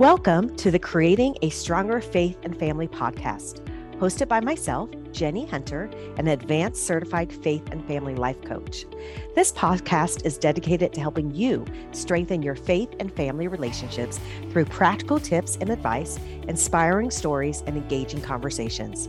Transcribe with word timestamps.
Welcome 0.00 0.56
to 0.56 0.72
the 0.72 0.78
Creating 0.80 1.36
a 1.42 1.50
Stronger 1.50 2.00
Faith 2.00 2.36
and 2.42 2.58
Family 2.58 2.88
podcast, 2.88 3.64
hosted 4.00 4.26
by 4.26 4.40
myself, 4.40 4.90
Jenny 5.12 5.46
Hunter, 5.46 5.88
an 6.16 6.26
advanced 6.26 6.84
certified 6.84 7.32
faith 7.32 7.62
and 7.70 7.86
family 7.86 8.16
life 8.16 8.42
coach. 8.42 8.86
This 9.36 9.52
podcast 9.52 10.26
is 10.26 10.36
dedicated 10.36 10.92
to 10.94 11.00
helping 11.00 11.32
you 11.32 11.64
strengthen 11.92 12.42
your 12.42 12.56
faith 12.56 12.88
and 12.98 13.14
family 13.14 13.46
relationships 13.46 14.18
through 14.50 14.64
practical 14.64 15.20
tips 15.20 15.58
and 15.60 15.70
advice, 15.70 16.18
inspiring 16.48 17.12
stories, 17.12 17.62
and 17.68 17.76
engaging 17.76 18.20
conversations. 18.20 19.08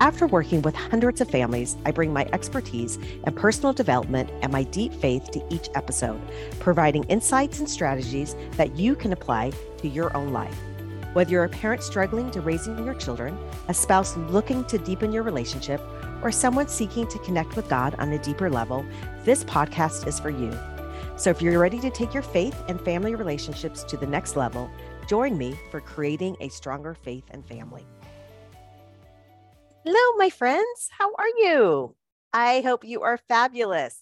After 0.00 0.26
working 0.26 0.62
with 0.62 0.74
hundreds 0.74 1.20
of 1.20 1.28
families, 1.28 1.76
I 1.84 1.90
bring 1.90 2.10
my 2.10 2.26
expertise 2.32 2.98
and 3.24 3.36
personal 3.36 3.74
development 3.74 4.30
and 4.40 4.50
my 4.50 4.62
deep 4.62 4.94
faith 4.94 5.30
to 5.32 5.44
each 5.50 5.68
episode, 5.74 6.18
providing 6.58 7.04
insights 7.04 7.58
and 7.58 7.68
strategies 7.68 8.34
that 8.52 8.76
you 8.76 8.96
can 8.96 9.12
apply 9.12 9.52
to 9.76 9.88
your 9.88 10.16
own 10.16 10.32
life. 10.32 10.56
Whether 11.12 11.32
you're 11.32 11.44
a 11.44 11.50
parent 11.50 11.82
struggling 11.82 12.30
to 12.30 12.40
raising 12.40 12.82
your 12.82 12.94
children, 12.94 13.38
a 13.68 13.74
spouse 13.74 14.16
looking 14.16 14.64
to 14.66 14.78
deepen 14.78 15.12
your 15.12 15.22
relationship, 15.22 15.82
or 16.22 16.32
someone 16.32 16.68
seeking 16.68 17.06
to 17.08 17.18
connect 17.18 17.54
with 17.54 17.68
God 17.68 17.94
on 17.98 18.10
a 18.12 18.22
deeper 18.22 18.48
level, 18.48 18.86
this 19.24 19.44
podcast 19.44 20.06
is 20.06 20.18
for 20.18 20.30
you. 20.30 20.58
So 21.16 21.28
if 21.28 21.42
you're 21.42 21.58
ready 21.58 21.78
to 21.78 21.90
take 21.90 22.14
your 22.14 22.22
faith 22.22 22.58
and 22.68 22.80
family 22.80 23.14
relationships 23.16 23.84
to 23.84 23.98
the 23.98 24.06
next 24.06 24.34
level, 24.34 24.70
join 25.06 25.36
me 25.36 25.58
for 25.70 25.82
creating 25.82 26.38
a 26.40 26.48
stronger 26.48 26.94
faith 26.94 27.24
and 27.32 27.46
family. 27.46 27.84
Hello, 29.84 30.16
my 30.18 30.28
friends. 30.30 30.90
How 30.90 31.14
are 31.14 31.28
you? 31.38 31.96
I 32.32 32.60
hope 32.60 32.84
you 32.84 33.00
are 33.02 33.16
fabulous. 33.16 33.98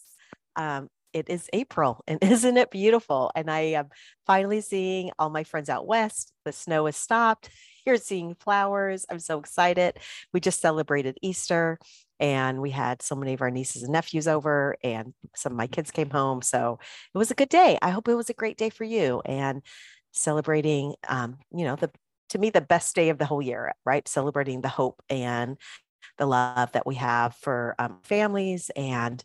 Um, 0.57 0.89
it 1.13 1.31
is 1.31 1.49
April, 1.53 2.03
and 2.09 2.19
isn't 2.23 2.57
it 2.57 2.71
beautiful? 2.71 3.31
And 3.37 3.51
I 3.51 3.61
am 3.61 3.89
finally 4.27 4.61
seeing 4.61 5.13
all 5.19 5.31
my 5.31 5.45
friends 5.45 5.69
out 5.69 5.87
west. 5.87 6.33
The 6.45 6.53
snow 6.53 6.87
has 6.87 6.97
stopped. 6.97 7.51
You're 7.87 7.97
seeing 7.97 8.35
flowers. 8.35 9.07
I'm 9.09 9.21
so 9.21 9.39
excited. 9.39 9.99
We 10.33 10.41
just 10.41 10.61
celebrated 10.61 11.17
Easter, 11.23 11.79
and 12.19 12.61
we 12.61 12.71
had 12.71 13.01
so 13.01 13.15
many 13.15 13.35
of 13.35 13.41
our 13.41 13.51
nieces 13.51 13.85
and 13.85 13.93
nephews 13.93 14.27
over, 14.27 14.77
and 14.83 15.15
some 15.37 15.53
of 15.53 15.59
my 15.59 15.69
kids 15.69 15.93
came 15.93 16.11
home. 16.11 16.43
So 16.43 16.81
it 17.15 17.19
was 17.19 17.31
a 17.31 17.37
good 17.37 17.49
day. 17.51 17.79
I 17.81 17.91
hope 17.91 18.09
it 18.09 18.15
was 18.15 18.31
a 18.31 18.35
great 18.35 18.59
day 18.59 18.71
for 18.71 18.85
you. 18.85 19.23
And 19.25 19.63
celebrating, 20.13 20.95
um, 21.09 21.39
you 21.55 21.65
know, 21.65 21.77
the 21.77 21.91
to 22.31 22.39
me 22.39 22.51
the 22.51 22.61
best 22.61 22.95
day 22.95 23.09
of 23.09 23.19
the 23.19 23.25
whole 23.25 23.43
year, 23.43 23.73
right? 23.85 24.07
Celebrating 24.07 24.61
the 24.61 24.69
hope 24.69 25.03
and 25.09 25.57
the 26.19 26.27
love 26.27 26.73
that 26.73 26.87
we 26.87 26.97
have 26.97 27.35
for 27.37 27.75
um, 27.79 27.99
families 28.03 28.71
and 28.77 29.25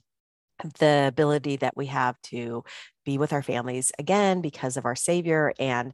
the 0.79 1.05
ability 1.07 1.57
that 1.57 1.75
we 1.75 1.87
have 1.87 2.19
to 2.21 2.63
be 3.05 3.17
with 3.17 3.33
our 3.33 3.43
families 3.43 3.91
again 3.99 4.41
because 4.41 4.77
of 4.77 4.85
our 4.85 4.95
Savior. 4.95 5.53
And, 5.59 5.93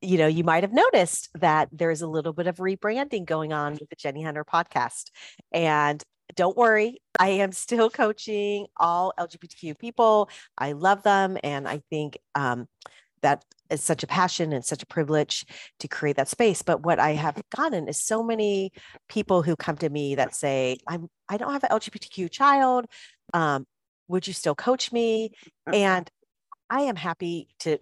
you 0.00 0.16
know, 0.18 0.26
you 0.26 0.44
might 0.44 0.62
have 0.62 0.72
noticed 0.72 1.28
that 1.34 1.68
there's 1.72 2.02
a 2.02 2.06
little 2.06 2.32
bit 2.32 2.46
of 2.46 2.56
rebranding 2.56 3.26
going 3.26 3.52
on 3.52 3.72
with 3.72 3.90
the 3.90 3.96
Jenny 3.96 4.22
Hunter 4.22 4.44
podcast. 4.44 5.10
And 5.52 6.02
don't 6.34 6.56
worry, 6.56 7.00
I 7.18 7.28
am 7.28 7.52
still 7.52 7.90
coaching 7.90 8.66
all 8.76 9.12
LGBTQ 9.18 9.78
people. 9.78 10.28
I 10.56 10.72
love 10.72 11.02
them. 11.02 11.38
And 11.42 11.68
I 11.68 11.82
think 11.90 12.18
um, 12.34 12.68
that 13.22 13.44
is 13.70 13.82
such 13.82 14.02
a 14.02 14.06
passion 14.06 14.52
and 14.52 14.64
such 14.64 14.82
a 14.82 14.86
privilege 14.86 15.44
to 15.78 15.88
create 15.88 16.16
that 16.16 16.28
space 16.28 16.62
but 16.62 16.82
what 16.82 16.98
i 16.98 17.12
have 17.12 17.40
gotten 17.56 17.88
is 17.88 18.00
so 18.00 18.22
many 18.22 18.72
people 19.08 19.42
who 19.42 19.56
come 19.56 19.76
to 19.76 19.88
me 19.88 20.14
that 20.14 20.34
say 20.34 20.76
i'm 20.86 21.08
i 21.28 21.36
don't 21.36 21.52
have 21.52 21.64
an 21.64 21.70
lgbtq 21.70 22.30
child 22.30 22.86
um, 23.34 23.66
would 24.08 24.26
you 24.26 24.32
still 24.32 24.54
coach 24.54 24.92
me? 24.92 25.32
Uh-huh. 25.66 25.76
and 25.76 26.10
i 26.70 26.82
am 26.82 26.96
happy 26.96 27.48
to 27.60 27.78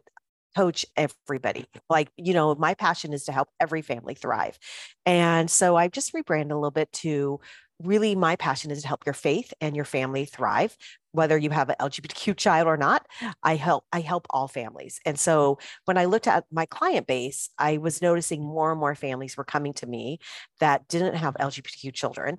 coach 0.57 0.87
everybody. 0.97 1.67
Like 1.91 2.11
you 2.17 2.33
know 2.33 2.55
my 2.55 2.75
passion 2.75 3.13
is 3.13 3.25
to 3.25 3.33
help 3.33 3.49
every 3.59 3.83
family 3.83 4.15
thrive. 4.15 4.59
And 5.05 5.51
so 5.51 5.77
i've 5.77 5.93
just 5.93 6.15
rebranded 6.15 6.53
a 6.53 6.57
little 6.57 6.71
bit 6.71 6.93
to 6.93 7.41
really 7.83 8.15
my 8.15 8.37
passion 8.37 8.71
is 8.71 8.83
to 8.83 8.89
help 8.89 9.05
your 9.05 9.15
faith 9.15 9.53
and 9.61 9.75
your 9.75 9.85
family 9.85 10.25
thrive 10.25 10.77
whether 11.15 11.39
you 11.39 11.51
have 11.51 11.69
an 11.69 11.77
lgbtq 11.81 12.37
child 12.37 12.67
or 12.67 12.77
not 12.77 13.07
i 13.43 13.57
help 13.57 13.85
i 13.93 14.01
help 14.01 14.27
all 14.31 14.49
families 14.49 15.01
and 15.07 15.19
so 15.19 15.59
when 15.85 15.97
i 15.97 16.05
looked 16.05 16.27
at 16.27 16.45
my 16.51 16.67
client 16.67 17.07
base 17.07 17.51
i 17.59 17.77
was 17.79 18.03
noticing 18.03 18.43
more 18.43 18.71
and 18.71 18.81
more 18.81 18.95
families 18.95 19.37
were 19.37 19.45
coming 19.45 19.73
to 19.73 19.87
me 19.87 20.19
that 20.61 20.87
didn't 20.89 21.15
have 21.15 21.35
lgbtq 21.35 21.93
children 21.93 22.39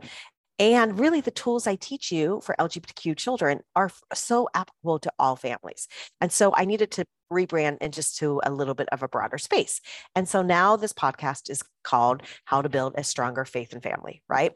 and 0.57 0.97
really, 0.97 1.19
the 1.19 1.31
tools 1.31 1.67
I 1.67 1.75
teach 1.75 2.11
you 2.11 2.39
for 2.41 2.55
LGBTQ 2.57 3.17
children 3.17 3.59
are 3.75 3.91
so 4.13 4.47
applicable 4.53 4.99
to 4.99 5.11
all 5.19 5.35
families. 5.35 5.87
And 6.21 6.31
so 6.31 6.53
I 6.55 6.63
needed 6.63 6.91
to 6.91 7.05
rebrand 7.31 7.77
and 7.81 7.91
just 7.91 8.17
to 8.19 8.39
a 8.43 8.51
little 8.51 8.73
bit 8.73 8.87
of 8.91 9.03
a 9.03 9.07
broader 9.07 9.37
space. 9.37 9.81
And 10.15 10.29
so 10.29 10.41
now 10.41 10.77
this 10.77 10.93
podcast 10.93 11.49
is 11.49 11.61
called 11.83 12.23
How 12.45 12.61
to 12.61 12.69
Build 12.69 12.93
a 12.97 13.03
Stronger 13.03 13.43
Faith 13.43 13.73
and 13.73 13.83
Family, 13.83 14.21
right? 14.29 14.53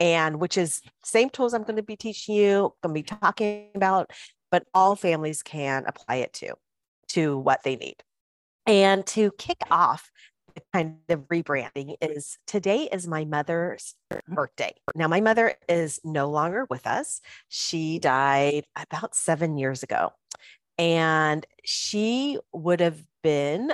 And 0.00 0.40
which 0.40 0.56
is 0.56 0.80
same 1.04 1.30
tools 1.30 1.52
I'm 1.52 1.62
going 1.62 1.76
to 1.76 1.82
be 1.82 1.96
teaching 1.96 2.34
you, 2.34 2.74
going 2.82 2.94
to 2.94 3.00
be 3.00 3.02
talking 3.02 3.68
about, 3.74 4.10
but 4.50 4.66
all 4.74 4.96
families 4.96 5.42
can 5.42 5.84
apply 5.86 6.16
it 6.16 6.32
to, 6.34 6.54
to 7.08 7.38
what 7.38 7.62
they 7.62 7.76
need. 7.76 8.02
And 8.66 9.06
to 9.08 9.30
kick 9.32 9.58
off 9.70 10.10
the 10.54 10.62
kind 10.72 10.96
of 11.08 11.28
rebranding 11.28 11.96
is 12.00 12.38
today 12.46 12.88
is 12.90 13.06
my 13.06 13.24
mother's 13.24 13.94
birthday. 14.26 14.74
Now, 14.94 15.06
my 15.06 15.20
mother 15.20 15.54
is 15.68 16.00
no 16.02 16.30
longer 16.30 16.66
with 16.68 16.86
us. 16.86 17.20
She 17.48 17.98
died 17.98 18.64
about 18.74 19.14
seven 19.14 19.56
years 19.56 19.82
ago. 19.82 20.12
And 20.78 21.44
she 21.62 22.38
would 22.52 22.80
have 22.80 23.04
been 23.22 23.72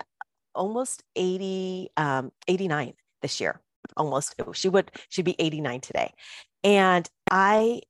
almost 0.55 1.05
80, 1.15 1.91
um, 1.97 2.33
89 2.49 2.95
this 3.23 3.41
year 3.41 3.61
almost 3.97 4.35
she 4.53 4.69
would 4.69 4.91
she'd 5.09 5.25
be 5.25 5.37
89 5.39 5.81
today. 5.81 6.13
And 6.65 7.09
i 7.31 7.81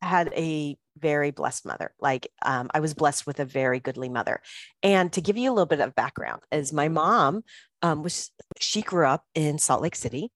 had 0.00 0.32
a 0.34 0.76
very 0.98 1.30
blessed 1.30 1.64
mother 1.64 1.94
like 2.00 2.28
um, 2.44 2.68
i 2.74 2.80
was 2.80 2.92
blessed 2.92 3.26
with 3.26 3.40
a 3.40 3.44
very 3.44 3.80
goodly 3.80 4.08
mother. 4.08 4.40
And 4.82 5.12
to 5.12 5.20
give 5.20 5.36
you 5.36 5.50
a 5.50 5.54
little 5.54 5.66
bit 5.66 5.80
of 5.80 5.94
background 5.94 6.42
is 6.50 6.72
my 6.72 6.88
mom 6.88 7.42
um, 7.82 8.02
was 8.02 8.30
she 8.60 8.82
grew 8.82 9.06
up 9.06 9.24
in 9.34 9.58
salt 9.58 9.82
lake 9.82 9.96
city 9.96 10.30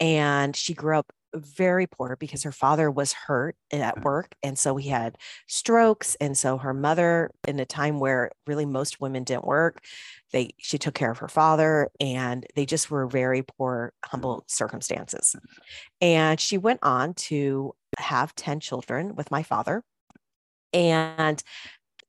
and 0.00 0.54
she 0.54 0.74
grew 0.74 0.98
up 0.98 1.12
very 1.34 1.86
poor 1.86 2.16
because 2.16 2.42
her 2.42 2.52
father 2.52 2.90
was 2.90 3.12
hurt 3.12 3.56
at 3.72 3.96
mm. 3.96 4.02
work 4.02 4.34
and 4.42 4.58
so 4.58 4.76
he 4.76 4.88
had 4.88 5.16
strokes 5.46 6.14
and 6.20 6.36
so 6.36 6.58
her 6.58 6.74
mother 6.74 7.30
in 7.46 7.58
a 7.58 7.64
time 7.64 7.98
where 7.98 8.30
really 8.46 8.66
most 8.66 9.00
women 9.00 9.24
didn't 9.24 9.44
work 9.44 9.82
they 10.32 10.50
she 10.58 10.78
took 10.78 10.94
care 10.94 11.10
of 11.10 11.18
her 11.18 11.28
father 11.28 11.90
and 12.00 12.46
they 12.56 12.66
just 12.66 12.90
were 12.90 13.06
very 13.06 13.42
poor 13.42 13.92
humble 14.04 14.44
circumstances. 14.48 15.36
And 16.00 16.40
she 16.40 16.58
went 16.58 16.80
on 16.82 17.14
to 17.14 17.74
have 17.98 18.34
10 18.34 18.60
children 18.60 19.14
with 19.14 19.30
my 19.30 19.42
father 19.42 19.84
and 20.72 21.42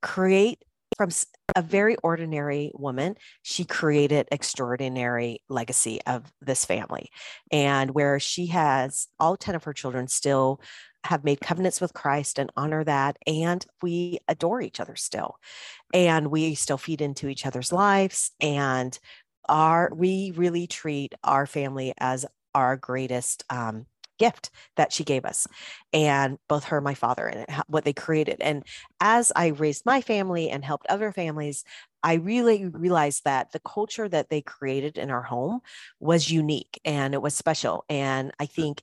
create 0.02 0.64
from 0.98 1.10
a 1.56 1.62
very 1.62 1.96
ordinary 1.98 2.72
woman, 2.76 3.16
she 3.42 3.66
created 3.66 4.28
extraordinary 4.32 5.40
legacy 5.50 6.00
of 6.06 6.32
this 6.42 6.66
family. 6.66 7.10
And 7.52 7.92
where 7.92 8.20
she 8.20 8.48
has 8.48 9.08
all 9.20 9.38
10 9.38 9.56
of 9.56 9.64
her 9.64 9.74
children 9.74 10.08
still 10.08 10.62
have 11.06 11.24
made 11.24 11.42
covenants 11.42 11.82
with 11.82 11.94
Christ 11.94 12.40
and 12.40 12.52
honor 12.56 12.84
that. 12.84 13.18
And 13.28 13.66
we 13.82 14.20
adore 14.28 14.62
each 14.62 14.80
other 14.80 14.96
still. 14.96 15.36
And 15.94 16.28
we 16.28 16.56
still 16.56 16.78
feed 16.78 17.02
into 17.02 17.28
each 17.28 17.46
other's 17.46 17.72
lives. 17.72 18.32
And 18.40 18.98
our 19.50 19.92
we 19.94 20.32
really 20.36 20.68
treat 20.68 21.14
our 21.24 21.46
family 21.46 21.94
as 21.98 22.26
our 22.56 22.78
greatest 22.78 23.44
um, 23.50 23.86
gift 24.20 24.50
that 24.76 24.94
she 24.94 25.04
gave 25.04 25.26
us 25.26 25.48
and 25.92 26.38
both 26.48 26.66
her 26.66 26.78
and 26.78 26.84
my 26.84 26.94
father 26.94 27.28
and 27.28 27.46
what 27.68 27.84
they 27.86 27.94
created. 27.94 28.38
And 28.42 28.64
as 29.00 29.32
i 29.36 29.48
raised 29.48 29.86
my 29.86 30.02
family 30.02 30.50
and 30.50 30.64
helped 30.64 30.88
other 30.88 31.12
families 31.12 31.64
i 32.04 32.14
really 32.16 32.66
realized 32.68 33.24
that 33.26 33.52
the 33.52 33.60
culture 33.60 34.08
that 34.08 34.30
they 34.30 34.42
created 34.42 34.98
in 34.98 35.10
our 35.10 35.22
home 35.24 35.60
was 36.00 36.32
unique 36.32 36.80
and 36.86 37.14
it 37.14 37.22
was 37.22 37.36
special. 37.36 37.86
And 37.90 38.32
i 38.40 38.46
think 38.46 38.82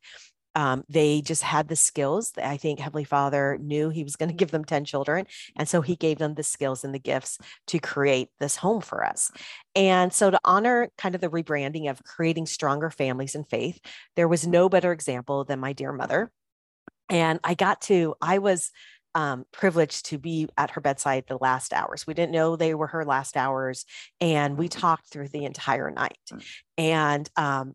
um, 0.54 0.84
they 0.88 1.20
just 1.20 1.42
had 1.42 1.68
the 1.68 1.76
skills 1.76 2.32
that 2.32 2.48
I 2.48 2.56
think 2.56 2.80
Heavenly 2.80 3.04
Father 3.04 3.58
knew 3.60 3.90
He 3.90 4.04
was 4.04 4.16
going 4.16 4.28
to 4.30 4.34
give 4.34 4.50
them 4.50 4.64
10 4.64 4.84
children. 4.84 5.26
And 5.56 5.68
so 5.68 5.80
He 5.80 5.96
gave 5.96 6.18
them 6.18 6.34
the 6.34 6.42
skills 6.42 6.84
and 6.84 6.94
the 6.94 6.98
gifts 6.98 7.38
to 7.68 7.78
create 7.78 8.28
this 8.38 8.56
home 8.56 8.80
for 8.80 9.04
us. 9.04 9.30
And 9.74 10.12
so, 10.12 10.30
to 10.30 10.40
honor 10.44 10.88
kind 10.98 11.14
of 11.14 11.20
the 11.20 11.30
rebranding 11.30 11.90
of 11.90 12.02
creating 12.02 12.46
stronger 12.46 12.90
families 12.90 13.34
in 13.34 13.44
faith, 13.44 13.78
there 14.16 14.28
was 14.28 14.46
no 14.46 14.68
better 14.68 14.92
example 14.92 15.44
than 15.44 15.60
my 15.60 15.72
dear 15.72 15.92
mother. 15.92 16.30
And 17.08 17.40
I 17.42 17.54
got 17.54 17.80
to, 17.82 18.14
I 18.20 18.38
was 18.38 18.70
um, 19.14 19.44
privileged 19.52 20.06
to 20.06 20.18
be 20.18 20.48
at 20.56 20.70
her 20.70 20.80
bedside 20.80 21.24
the 21.26 21.38
last 21.40 21.72
hours. 21.72 22.06
We 22.06 22.14
didn't 22.14 22.32
know 22.32 22.56
they 22.56 22.74
were 22.74 22.86
her 22.88 23.04
last 23.04 23.36
hours, 23.36 23.84
and 24.20 24.56
we 24.56 24.68
talked 24.68 25.10
through 25.10 25.28
the 25.28 25.44
entire 25.44 25.90
night. 25.90 26.18
And 26.78 27.28
um, 27.36 27.74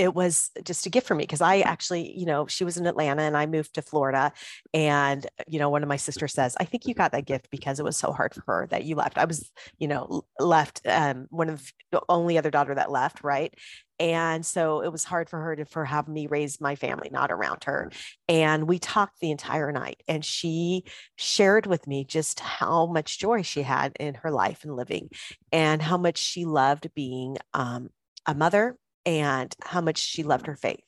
it 0.00 0.14
was 0.14 0.50
just 0.64 0.86
a 0.86 0.90
gift 0.90 1.06
for 1.06 1.14
me 1.14 1.24
because 1.24 1.42
I 1.42 1.60
actually, 1.60 2.18
you 2.18 2.24
know, 2.24 2.46
she 2.46 2.64
was 2.64 2.78
in 2.78 2.86
Atlanta 2.86 3.20
and 3.22 3.36
I 3.36 3.44
moved 3.44 3.74
to 3.74 3.82
Florida. 3.82 4.32
And, 4.72 5.26
you 5.46 5.58
know, 5.58 5.68
one 5.68 5.82
of 5.82 5.90
my 5.90 5.96
sisters 5.96 6.32
says, 6.32 6.56
I 6.58 6.64
think 6.64 6.86
you 6.86 6.94
got 6.94 7.12
that 7.12 7.26
gift 7.26 7.50
because 7.50 7.78
it 7.78 7.84
was 7.84 7.98
so 7.98 8.10
hard 8.10 8.34
for 8.34 8.42
her 8.46 8.66
that 8.70 8.84
you 8.84 8.94
left. 8.96 9.18
I 9.18 9.26
was, 9.26 9.50
you 9.78 9.88
know, 9.88 10.22
left, 10.38 10.80
um, 10.86 11.26
one 11.28 11.50
of 11.50 11.70
the 11.92 12.00
only 12.08 12.38
other 12.38 12.50
daughter 12.50 12.74
that 12.74 12.90
left, 12.90 13.22
right? 13.22 13.52
And 13.98 14.46
so 14.46 14.80
it 14.80 14.90
was 14.90 15.04
hard 15.04 15.28
for 15.28 15.38
her 15.38 15.54
to 15.56 15.66
for 15.66 15.84
have 15.84 16.08
me 16.08 16.26
raise 16.26 16.62
my 16.62 16.76
family 16.76 17.10
not 17.12 17.30
around 17.30 17.64
her. 17.64 17.90
And 18.26 18.66
we 18.66 18.78
talked 18.78 19.20
the 19.20 19.30
entire 19.30 19.70
night 19.70 20.02
and 20.08 20.24
she 20.24 20.84
shared 21.16 21.66
with 21.66 21.86
me 21.86 22.06
just 22.06 22.40
how 22.40 22.86
much 22.86 23.18
joy 23.18 23.42
she 23.42 23.60
had 23.60 23.94
in 24.00 24.14
her 24.14 24.30
life 24.30 24.64
and 24.64 24.74
living 24.74 25.10
and 25.52 25.82
how 25.82 25.98
much 25.98 26.16
she 26.16 26.46
loved 26.46 26.88
being 26.94 27.36
um, 27.52 27.90
a 28.24 28.34
mother 28.34 28.78
and 29.10 29.52
how 29.64 29.80
much 29.80 29.98
she 29.98 30.22
loved 30.22 30.46
her 30.46 30.54
faith. 30.54 30.84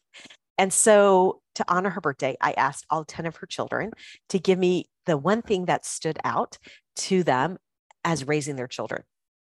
And 0.56 0.72
so, 0.72 1.40
to 1.56 1.64
honor 1.66 1.90
her 1.90 2.00
birthday, 2.00 2.36
I 2.40 2.52
asked 2.52 2.86
all 2.88 3.04
10 3.04 3.26
of 3.26 3.36
her 3.36 3.46
children 3.46 3.90
to 4.28 4.38
give 4.38 4.58
me 4.58 4.86
the 5.06 5.16
one 5.16 5.42
thing 5.42 5.64
that 5.64 5.84
stood 5.84 6.18
out 6.24 6.56
to 6.94 7.24
them 7.24 7.58
as 8.04 8.26
raising 8.26 8.54
their 8.54 8.68
children. 8.68 9.02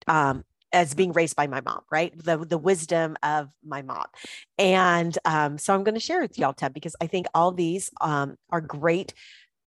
Um, 0.08 0.44
as 0.74 0.94
being 0.94 1.14
raised 1.14 1.36
by 1.36 1.48
my 1.48 1.62
mom, 1.62 1.80
right? 1.90 2.14
The 2.24 2.38
the 2.38 2.58
wisdom 2.58 3.16
of 3.24 3.48
my 3.66 3.82
mom, 3.82 4.06
and 4.58 5.18
um, 5.24 5.58
so 5.58 5.74
I'm 5.74 5.86
going 5.86 5.96
to 5.96 6.02
share 6.02 6.20
with 6.20 6.38
y'all, 6.38 6.54
Ted, 6.54 6.74
because 6.74 6.94
I 7.00 7.08
think 7.08 7.26
all 7.34 7.54
these 7.54 7.90
um, 8.02 8.36
are 8.50 8.60
great 8.60 9.14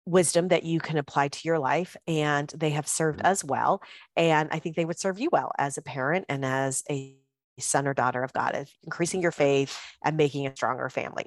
wisdom 0.06 0.49
that 0.49 0.62
you 0.62 0.79
can 0.79 0.97
apply 0.97 1.29
to 1.29 1.41
your 1.43 1.59
life, 1.59 1.97
and 2.06 2.49
they 2.56 2.71
have 2.71 2.87
served 2.87 3.23
us 3.27 3.43
well, 3.43 3.83
and 4.17 4.49
I 4.53 4.61
think 4.61 4.77
they 4.77 4.85
would 4.85 5.01
serve 5.01 5.19
you 5.19 5.31
well 5.33 5.51
as 5.59 5.77
a 5.77 5.83
parent 5.83 6.27
and 6.29 6.45
as 6.45 6.85
a 6.89 7.17
son 7.59 7.87
or 7.87 7.95
daughter 7.95 8.23
of 8.23 8.33
God, 8.33 8.55
of 8.55 8.71
increasing 8.83 9.23
your 9.23 9.33
faith 9.33 9.79
and 10.05 10.17
making 10.17 10.47
a 10.47 10.56
stronger 10.56 10.89
family. 10.89 11.27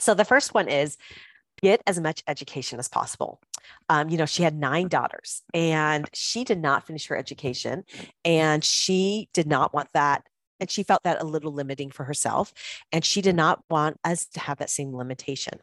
So 0.00 0.14
the 0.14 0.24
first 0.24 0.54
one 0.54 0.68
is 0.68 0.96
get 1.62 1.82
as 1.86 2.00
much 2.00 2.22
education 2.26 2.78
as 2.78 2.88
possible. 2.88 3.40
Um, 3.88 4.08
you 4.08 4.16
know, 4.16 4.26
she 4.26 4.42
had 4.42 4.54
nine 4.54 4.88
daughters 4.88 5.42
and 5.52 6.08
she 6.14 6.44
did 6.44 6.60
not 6.60 6.86
finish 6.86 7.06
her 7.08 7.16
education 7.16 7.84
and 8.24 8.64
she 8.64 9.28
did 9.34 9.46
not 9.46 9.74
want 9.74 9.88
that. 9.94 10.24
And 10.58 10.70
she 10.70 10.82
felt 10.82 11.02
that 11.04 11.22
a 11.22 11.24
little 11.24 11.52
limiting 11.52 11.90
for 11.90 12.04
herself. 12.04 12.52
And 12.92 13.02
she 13.02 13.22
did 13.22 13.34
not 13.34 13.62
want 13.70 13.96
us 14.04 14.26
to 14.34 14.40
have 14.40 14.58
that 14.58 14.68
same 14.68 14.94
limitation. 14.94 15.58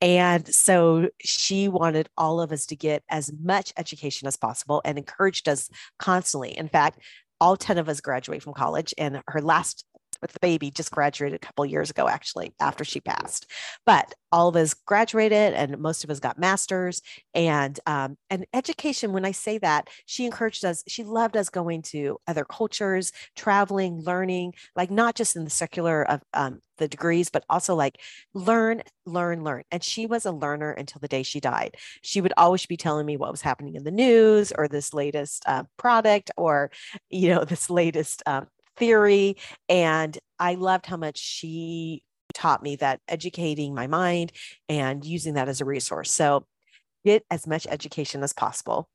And 0.00 0.52
so 0.52 1.10
she 1.20 1.68
wanted 1.68 2.08
all 2.16 2.40
of 2.40 2.50
us 2.50 2.66
to 2.66 2.76
get 2.76 3.04
as 3.08 3.32
much 3.40 3.72
education 3.76 4.26
as 4.26 4.36
possible 4.36 4.82
and 4.84 4.98
encouraged 4.98 5.48
us 5.48 5.70
constantly. 6.00 6.58
In 6.58 6.68
fact, 6.68 6.98
all 7.42 7.56
10 7.56 7.76
of 7.76 7.88
us 7.88 8.00
graduate 8.00 8.40
from 8.40 8.54
college 8.54 8.94
and 8.96 9.20
her 9.26 9.42
last 9.42 9.84
with 10.22 10.32
the 10.32 10.40
baby 10.40 10.70
just 10.70 10.90
graduated 10.90 11.36
a 11.36 11.44
couple 11.44 11.66
years 11.66 11.90
ago 11.90 12.08
actually 12.08 12.54
after 12.60 12.84
she 12.84 13.00
passed. 13.00 13.50
But 13.84 14.14
all 14.30 14.48
of 14.48 14.56
us 14.56 14.72
graduated 14.72 15.52
and 15.52 15.78
most 15.78 16.04
of 16.04 16.10
us 16.10 16.20
got 16.20 16.38
masters. 16.38 17.02
And 17.34 17.78
um, 17.86 18.16
and 18.30 18.46
education 18.54 19.12
when 19.12 19.24
i 19.24 19.32
say 19.32 19.58
that 19.58 19.88
she 20.06 20.24
encouraged 20.24 20.64
us 20.64 20.84
she 20.86 21.04
loved 21.04 21.36
us 21.36 21.48
going 21.48 21.82
to 21.82 22.18
other 22.26 22.44
cultures 22.44 23.12
traveling 23.36 24.00
learning 24.02 24.54
like 24.76 24.90
not 24.90 25.14
just 25.14 25.36
in 25.36 25.44
the 25.44 25.50
secular 25.50 26.02
of 26.08 26.20
um, 26.34 26.60
the 26.78 26.88
degrees 26.88 27.30
but 27.30 27.44
also 27.48 27.74
like 27.74 28.00
learn 28.34 28.82
learn 29.06 29.44
learn. 29.44 29.64
And 29.70 29.82
she 29.82 30.06
was 30.06 30.26
a 30.26 30.32
learner 30.32 30.72
until 30.72 31.00
the 31.00 31.08
day 31.08 31.22
she 31.22 31.40
died. 31.40 31.76
She 32.02 32.20
would 32.20 32.32
always 32.36 32.66
be 32.66 32.76
telling 32.76 33.06
me 33.06 33.16
what 33.16 33.30
was 33.30 33.42
happening 33.42 33.74
in 33.74 33.84
the 33.84 33.90
news 33.90 34.52
or 34.56 34.68
this 34.68 34.94
latest 34.94 35.44
uh, 35.46 35.64
product 35.76 36.30
or 36.36 36.70
you 37.10 37.28
know 37.28 37.44
this 37.44 37.70
latest 37.70 38.22
um, 38.26 38.46
theory. 38.82 39.36
And 39.68 40.18
I 40.40 40.54
loved 40.56 40.86
how 40.86 40.96
much 40.96 41.16
she 41.16 42.02
taught 42.34 42.64
me 42.64 42.74
that 42.76 43.00
educating 43.06 43.74
my 43.74 43.86
mind 43.86 44.32
and 44.68 45.04
using 45.04 45.34
that 45.34 45.48
as 45.48 45.60
a 45.60 45.64
resource. 45.64 46.10
So 46.10 46.46
get 47.04 47.24
as 47.30 47.46
much 47.46 47.64
education 47.68 48.24
as 48.24 48.32
possible. 48.32 48.88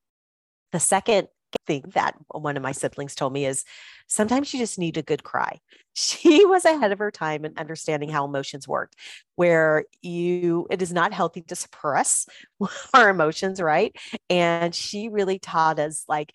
The 0.74 0.82
second 0.82 1.30
thing 1.66 1.86
that 1.94 2.16
one 2.32 2.58
of 2.58 2.64
my 2.64 2.74
siblings 2.74 3.16
told 3.16 3.32
me 3.32 3.46
is 3.46 3.64
sometimes 4.08 4.54
you 4.54 4.60
just 4.60 4.78
need 4.78 4.98
a 4.98 5.02
good 5.02 5.24
cry. 5.24 5.60
She 6.00 6.46
was 6.46 6.64
ahead 6.64 6.92
of 6.92 7.00
her 7.00 7.10
time 7.10 7.44
in 7.44 7.54
understanding 7.58 8.10
how 8.10 8.24
emotions 8.24 8.68
worked, 8.68 8.96
where 9.36 9.86
you 10.04 10.68
it 10.70 10.80
is 10.84 10.94
not 10.94 11.12
healthy 11.12 11.42
to 11.42 11.56
suppress 11.56 12.28
our 12.94 13.10
emotions, 13.10 13.60
right? 13.60 13.96
And 14.30 14.76
she 14.76 15.10
really 15.10 15.40
taught 15.40 15.80
us 15.80 16.04
like 16.08 16.34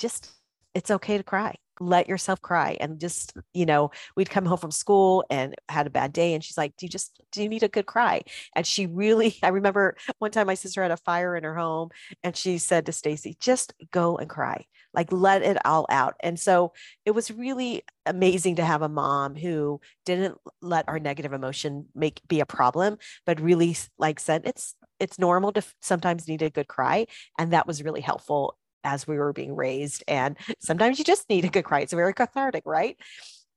just 0.00 0.32
it's 0.74 0.90
okay 0.90 1.16
to 1.16 1.22
cry 1.22 1.54
let 1.80 2.08
yourself 2.08 2.40
cry 2.42 2.76
and 2.80 3.00
just 3.00 3.34
you 3.52 3.66
know 3.66 3.90
we'd 4.16 4.30
come 4.30 4.46
home 4.46 4.58
from 4.58 4.70
school 4.70 5.24
and 5.30 5.54
had 5.68 5.86
a 5.86 5.90
bad 5.90 6.12
day 6.12 6.34
and 6.34 6.44
she's 6.44 6.58
like 6.58 6.76
do 6.76 6.86
you 6.86 6.90
just 6.90 7.20
do 7.32 7.42
you 7.42 7.48
need 7.48 7.62
a 7.62 7.68
good 7.68 7.86
cry? 7.86 8.22
And 8.54 8.66
she 8.66 8.86
really 8.86 9.36
i 9.42 9.48
remember 9.48 9.96
one 10.18 10.30
time 10.30 10.46
my 10.46 10.54
sister 10.54 10.82
had 10.82 10.90
a 10.90 10.96
fire 10.98 11.36
in 11.36 11.44
her 11.44 11.54
home 11.56 11.90
and 12.22 12.36
she 12.36 12.58
said 12.58 12.86
to 12.86 12.92
stacy 12.92 13.36
just 13.40 13.74
go 13.90 14.16
and 14.16 14.28
cry. 14.28 14.66
Like 14.92 15.10
let 15.10 15.42
it 15.42 15.58
all 15.64 15.86
out. 15.90 16.14
And 16.20 16.38
so 16.38 16.72
it 17.04 17.10
was 17.10 17.28
really 17.28 17.82
amazing 18.06 18.56
to 18.56 18.64
have 18.64 18.80
a 18.80 18.88
mom 18.88 19.34
who 19.34 19.80
didn't 20.04 20.38
let 20.62 20.88
our 20.88 21.00
negative 21.00 21.32
emotion 21.32 21.86
make 21.96 22.20
be 22.28 22.38
a 22.38 22.46
problem 22.46 22.98
but 23.26 23.40
really 23.40 23.76
like 23.98 24.20
said 24.20 24.42
it's 24.44 24.76
it's 25.00 25.18
normal 25.18 25.52
to 25.52 25.62
sometimes 25.82 26.28
need 26.28 26.42
a 26.42 26.50
good 26.50 26.68
cry. 26.68 27.06
And 27.38 27.52
that 27.52 27.66
was 27.66 27.82
really 27.82 28.00
helpful 28.00 28.56
as 28.84 29.06
we 29.06 29.16
were 29.18 29.32
being 29.32 29.56
raised. 29.56 30.04
And 30.06 30.36
sometimes 30.60 30.98
you 30.98 31.04
just 31.04 31.28
need 31.28 31.44
a 31.44 31.48
good 31.48 31.64
cry. 31.64 31.80
It's 31.80 31.92
very 31.92 32.14
cathartic, 32.14 32.64
right? 32.66 32.96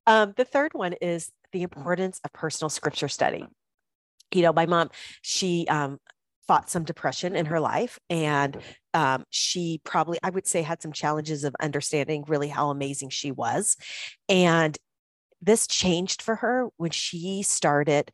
Um, 0.06 0.34
the 0.38 0.46
third 0.46 0.74
one 0.74 0.94
is 0.94 1.32
the 1.52 1.64
importance 1.64 2.20
of 2.24 2.34
personal 2.34 2.70
scripture 2.70 3.10
study. 3.10 3.46
You 4.34 4.42
know, 4.42 4.54
my 4.54 4.66
mom, 4.66 4.90
she 5.22 5.68
um, 5.68 6.00
fought 6.48 6.70
some 6.70 6.84
depression 6.84 7.36
in 7.36 7.46
her 7.48 7.60
life 7.60 8.00
and 8.10 8.58
um, 8.94 9.26
she 9.30 9.82
probably 9.84 10.18
i 10.24 10.30
would 10.30 10.48
say 10.48 10.62
had 10.62 10.82
some 10.82 10.94
challenges 10.94 11.44
of 11.44 11.54
understanding 11.60 12.24
really 12.28 12.48
how 12.48 12.70
amazing 12.70 13.10
she 13.10 13.32
was 13.32 13.76
and 14.30 14.78
this 15.42 15.68
changed 15.68 16.22
for 16.22 16.36
her 16.36 16.70
when 16.78 16.92
she 16.92 17.44
started 17.44 18.12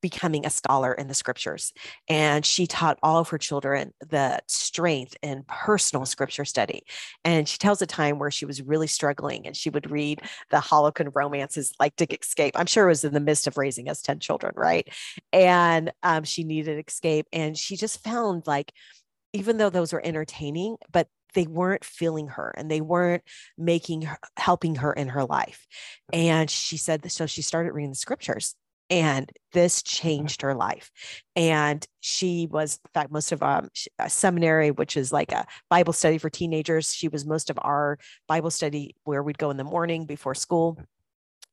becoming 0.00 0.46
a 0.46 0.50
scholar 0.50 0.92
in 0.92 1.08
the 1.08 1.14
scriptures. 1.14 1.72
And 2.08 2.44
she 2.44 2.66
taught 2.66 2.98
all 3.02 3.18
of 3.18 3.28
her 3.30 3.38
children 3.38 3.92
the 4.00 4.40
strength 4.46 5.16
in 5.22 5.44
personal 5.46 6.06
scripture 6.06 6.44
study. 6.44 6.84
And 7.24 7.48
she 7.48 7.58
tells 7.58 7.82
a 7.82 7.86
time 7.86 8.18
where 8.18 8.30
she 8.30 8.46
was 8.46 8.62
really 8.62 8.86
struggling 8.86 9.46
and 9.46 9.56
she 9.56 9.70
would 9.70 9.90
read 9.90 10.22
the 10.50 10.60
Harlequin 10.60 11.10
romances 11.14 11.72
like 11.80 11.96
to 11.96 12.06
escape. 12.14 12.54
I'm 12.56 12.66
sure 12.66 12.86
it 12.86 12.88
was 12.88 13.04
in 13.04 13.14
the 13.14 13.20
midst 13.20 13.46
of 13.46 13.58
raising 13.58 13.88
us 13.88 14.02
10 14.02 14.20
children, 14.20 14.52
right? 14.56 14.88
And 15.32 15.92
um, 16.02 16.24
she 16.24 16.44
needed 16.44 16.84
escape. 16.86 17.26
And 17.32 17.56
she 17.56 17.76
just 17.76 18.02
found 18.02 18.46
like, 18.46 18.72
even 19.32 19.56
though 19.56 19.70
those 19.70 19.92
were 19.92 20.04
entertaining, 20.04 20.76
but 20.90 21.08
they 21.34 21.46
weren't 21.46 21.84
feeling 21.84 22.28
her 22.28 22.52
and 22.56 22.70
they 22.70 22.80
weren't 22.80 23.22
making 23.56 24.02
her, 24.02 24.18
helping 24.36 24.76
her 24.76 24.92
in 24.92 25.08
her 25.08 25.24
life. 25.24 25.66
And 26.12 26.50
she 26.50 26.76
said, 26.76 27.10
so 27.10 27.26
she 27.26 27.42
started 27.42 27.72
reading 27.72 27.90
the 27.90 27.96
scriptures 27.96 28.54
and 28.92 29.32
this 29.52 29.80
mm-hmm. 29.80 30.06
changed 30.06 30.42
her 30.42 30.54
life. 30.54 30.92
And 31.34 31.84
she 32.00 32.46
was 32.50 32.78
in 32.84 32.90
fact 32.92 33.10
most 33.10 33.32
of 33.32 33.42
um, 33.42 33.70
a 33.98 34.10
seminary 34.10 34.70
which 34.70 34.96
is 34.96 35.12
like 35.12 35.32
a 35.32 35.46
bible 35.70 35.94
study 35.94 36.18
for 36.18 36.28
teenagers. 36.28 36.94
She 36.94 37.08
was 37.08 37.24
most 37.24 37.48
of 37.48 37.58
our 37.62 37.98
bible 38.28 38.50
study 38.50 38.94
where 39.04 39.22
we'd 39.22 39.38
go 39.38 39.50
in 39.50 39.56
the 39.56 39.64
morning 39.64 40.04
before 40.04 40.34
school. 40.34 40.78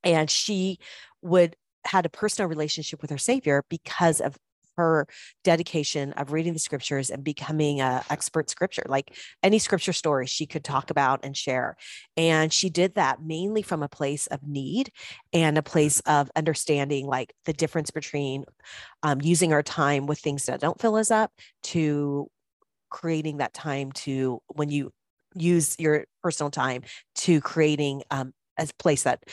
And 0.04 0.30
she 0.30 0.80
would 1.22 1.56
had 1.86 2.06
a 2.06 2.10
personal 2.10 2.50
relationship 2.50 3.02
with 3.02 3.10
her 3.10 3.18
savior 3.18 3.64
because 3.70 4.20
of 4.20 4.38
her 4.80 5.08
dedication 5.44 6.14
of 6.14 6.32
reading 6.32 6.54
the 6.54 6.60
scriptures 6.60 7.10
and 7.10 7.24
becoming 7.24 7.82
an 7.82 8.02
expert 8.10 8.50
scripture 8.50 8.84
like 8.88 9.16
any 9.44 9.60
scripture 9.60 9.94
story 9.94 10.26
she 10.26 10.46
could 10.46 10.64
talk 10.64 10.90
about 10.90 11.20
and 11.24 11.36
share. 11.36 11.76
And 12.16 12.52
she 12.52 12.70
did 12.70 12.96
that 12.96 13.22
mainly 13.22 13.62
from 13.62 13.84
a 13.84 13.90
place 13.90 14.28
of 14.28 14.40
need 14.48 14.92
and 15.34 15.58
a 15.58 15.64
place 15.64 16.00
of 16.02 16.32
understanding 16.36 17.06
like 17.06 17.34
the 17.46 17.54
difference 17.54 17.92
between 17.92 18.46
um, 19.04 19.20
using 19.22 19.54
our 19.54 19.64
time 19.64 20.08
with 20.08 20.20
things 20.20 20.46
that 20.46 20.62
don't 20.62 20.80
fill 20.80 20.96
us 20.96 21.12
up 21.12 21.32
to 21.64 22.30
creating 22.90 23.38
that 23.38 23.54
time 23.54 23.92
to 23.92 24.42
when 24.56 24.70
you 24.70 24.92
use 25.36 25.76
your 25.78 26.06
personal 26.24 26.50
time 26.50 26.82
to 27.16 27.42
creating 27.42 28.02
um, 28.10 28.34
a 28.58 28.68
place 28.80 29.04
that 29.04 29.24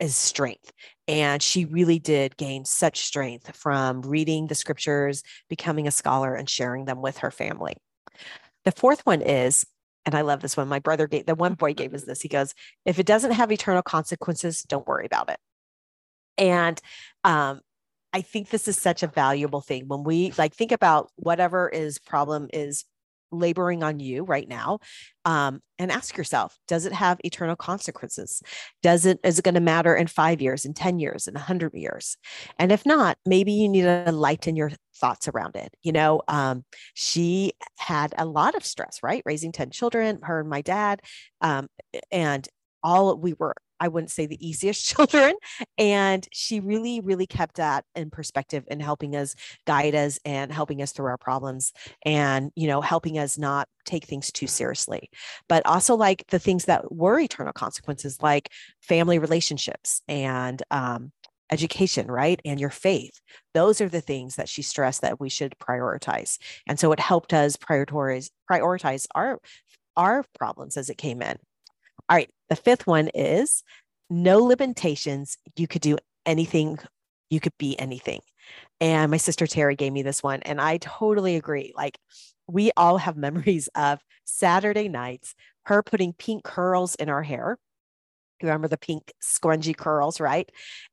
is 0.00 0.16
strength. 0.16 0.72
And 1.08 1.42
she 1.42 1.64
really 1.64 1.98
did 1.98 2.36
gain 2.36 2.64
such 2.64 3.00
strength 3.00 3.56
from 3.56 4.02
reading 4.02 4.46
the 4.46 4.54
scriptures, 4.54 5.22
becoming 5.48 5.86
a 5.86 5.92
scholar, 5.92 6.34
and 6.34 6.48
sharing 6.48 6.84
them 6.84 7.02
with 7.02 7.18
her 7.18 7.30
family. 7.30 7.74
The 8.64 8.72
fourth 8.72 9.06
one 9.06 9.22
is, 9.22 9.64
and 10.04 10.14
I 10.14 10.22
love 10.22 10.40
this 10.40 10.56
one, 10.56 10.68
my 10.68 10.80
brother 10.80 11.06
gave, 11.06 11.26
the 11.26 11.34
one 11.34 11.54
boy 11.54 11.74
gave 11.74 11.94
us 11.94 12.04
this. 12.04 12.20
He 12.20 12.28
goes, 12.28 12.54
if 12.84 12.98
it 12.98 13.06
doesn't 13.06 13.32
have 13.32 13.52
eternal 13.52 13.82
consequences, 13.82 14.62
don't 14.62 14.86
worry 14.86 15.06
about 15.06 15.30
it. 15.30 15.38
And 16.38 16.80
um, 17.24 17.60
I 18.12 18.22
think 18.22 18.50
this 18.50 18.68
is 18.68 18.78
such 18.78 19.02
a 19.02 19.08
valuable 19.08 19.60
thing 19.60 19.88
when 19.88 20.02
we 20.02 20.32
like 20.38 20.54
think 20.54 20.72
about 20.72 21.10
whatever 21.16 21.68
is 21.68 21.98
problem 21.98 22.48
is 22.52 22.84
laboring 23.32 23.82
on 23.82 24.00
you 24.00 24.24
right 24.24 24.48
now 24.48 24.78
um, 25.24 25.60
and 25.78 25.90
ask 25.90 26.16
yourself 26.16 26.58
does 26.68 26.86
it 26.86 26.92
have 26.92 27.18
eternal 27.24 27.56
consequences? 27.56 28.42
Does 28.82 29.06
it 29.06 29.18
is 29.24 29.38
it 29.38 29.44
going 29.44 29.54
to 29.54 29.60
matter 29.60 29.94
in 29.94 30.06
five 30.06 30.40
years 30.40 30.64
in 30.64 30.74
10 30.74 30.98
years 30.98 31.26
in 31.26 31.34
a 31.34 31.38
100 31.38 31.74
years? 31.74 32.16
And 32.58 32.72
if 32.72 32.86
not 32.86 33.18
maybe 33.26 33.52
you 33.52 33.68
need 33.68 33.82
to 33.82 34.12
lighten 34.12 34.56
your 34.56 34.72
thoughts 34.98 35.28
around 35.28 35.56
it 35.56 35.74
you 35.82 35.92
know 35.92 36.22
um, 36.28 36.64
she 36.94 37.52
had 37.78 38.14
a 38.18 38.24
lot 38.24 38.54
of 38.54 38.64
stress 38.64 39.00
right? 39.02 39.22
Raising 39.24 39.52
10 39.52 39.70
children 39.70 40.20
her 40.22 40.40
and 40.40 40.48
my 40.48 40.62
dad 40.62 41.00
um, 41.40 41.68
and 42.10 42.48
all 42.82 43.16
we 43.16 43.34
were 43.34 43.54
I 43.80 43.88
wouldn't 43.88 44.10
say 44.10 44.26
the 44.26 44.46
easiest 44.46 44.84
children. 44.96 45.34
And 45.78 46.26
she 46.32 46.60
really, 46.60 47.00
really 47.00 47.26
kept 47.26 47.56
that 47.56 47.84
in 47.94 48.10
perspective 48.10 48.64
and 48.70 48.82
helping 48.82 49.16
us 49.16 49.34
guide 49.66 49.94
us 49.94 50.18
and 50.24 50.52
helping 50.52 50.82
us 50.82 50.92
through 50.92 51.06
our 51.06 51.18
problems 51.18 51.72
and, 52.04 52.50
you 52.56 52.66
know, 52.66 52.80
helping 52.80 53.18
us 53.18 53.38
not 53.38 53.68
take 53.84 54.06
things 54.06 54.32
too 54.32 54.46
seriously. 54.46 55.10
But 55.48 55.64
also 55.66 55.94
like 55.96 56.24
the 56.28 56.38
things 56.38 56.66
that 56.66 56.92
were 56.92 57.18
eternal 57.18 57.52
consequences, 57.52 58.22
like 58.22 58.50
family 58.80 59.18
relationships 59.18 60.02
and 60.08 60.62
um, 60.70 61.12
education, 61.50 62.08
right? 62.08 62.40
And 62.44 62.58
your 62.60 62.70
faith. 62.70 63.20
Those 63.54 63.80
are 63.80 63.88
the 63.88 64.00
things 64.00 64.36
that 64.36 64.48
she 64.48 64.62
stressed 64.62 65.02
that 65.02 65.20
we 65.20 65.28
should 65.28 65.54
prioritize. 65.58 66.38
And 66.66 66.78
so 66.78 66.92
it 66.92 67.00
helped 67.00 67.32
us 67.32 67.56
prioritize 67.56 68.30
prioritize 68.50 69.06
our 69.14 69.40
our 69.96 70.24
problems 70.38 70.76
as 70.76 70.90
it 70.90 70.98
came 70.98 71.22
in. 71.22 71.36
All 72.08 72.16
right. 72.16 72.30
The 72.48 72.56
fifth 72.56 72.86
one 72.86 73.08
is 73.08 73.62
no 74.08 74.38
limitations. 74.38 75.38
You 75.56 75.66
could 75.66 75.82
do 75.82 75.98
anything, 76.24 76.78
you 77.30 77.40
could 77.40 77.56
be 77.58 77.78
anything. 77.78 78.20
And 78.80 79.10
my 79.10 79.16
sister 79.16 79.46
Terry 79.46 79.74
gave 79.74 79.92
me 79.92 80.02
this 80.02 80.22
one, 80.22 80.42
and 80.42 80.60
I 80.60 80.78
totally 80.78 81.36
agree. 81.36 81.72
Like, 81.76 81.98
we 82.46 82.70
all 82.76 82.98
have 82.98 83.16
memories 83.16 83.68
of 83.74 84.00
Saturday 84.24 84.88
nights, 84.88 85.34
her 85.64 85.82
putting 85.82 86.12
pink 86.12 86.44
curls 86.44 86.94
in 86.94 87.08
our 87.08 87.22
hair. 87.22 87.58
Remember 88.42 88.68
the 88.68 88.76
pink 88.76 89.12
scrungy 89.22 89.74
curls, 89.74 90.20
right? 90.20 90.50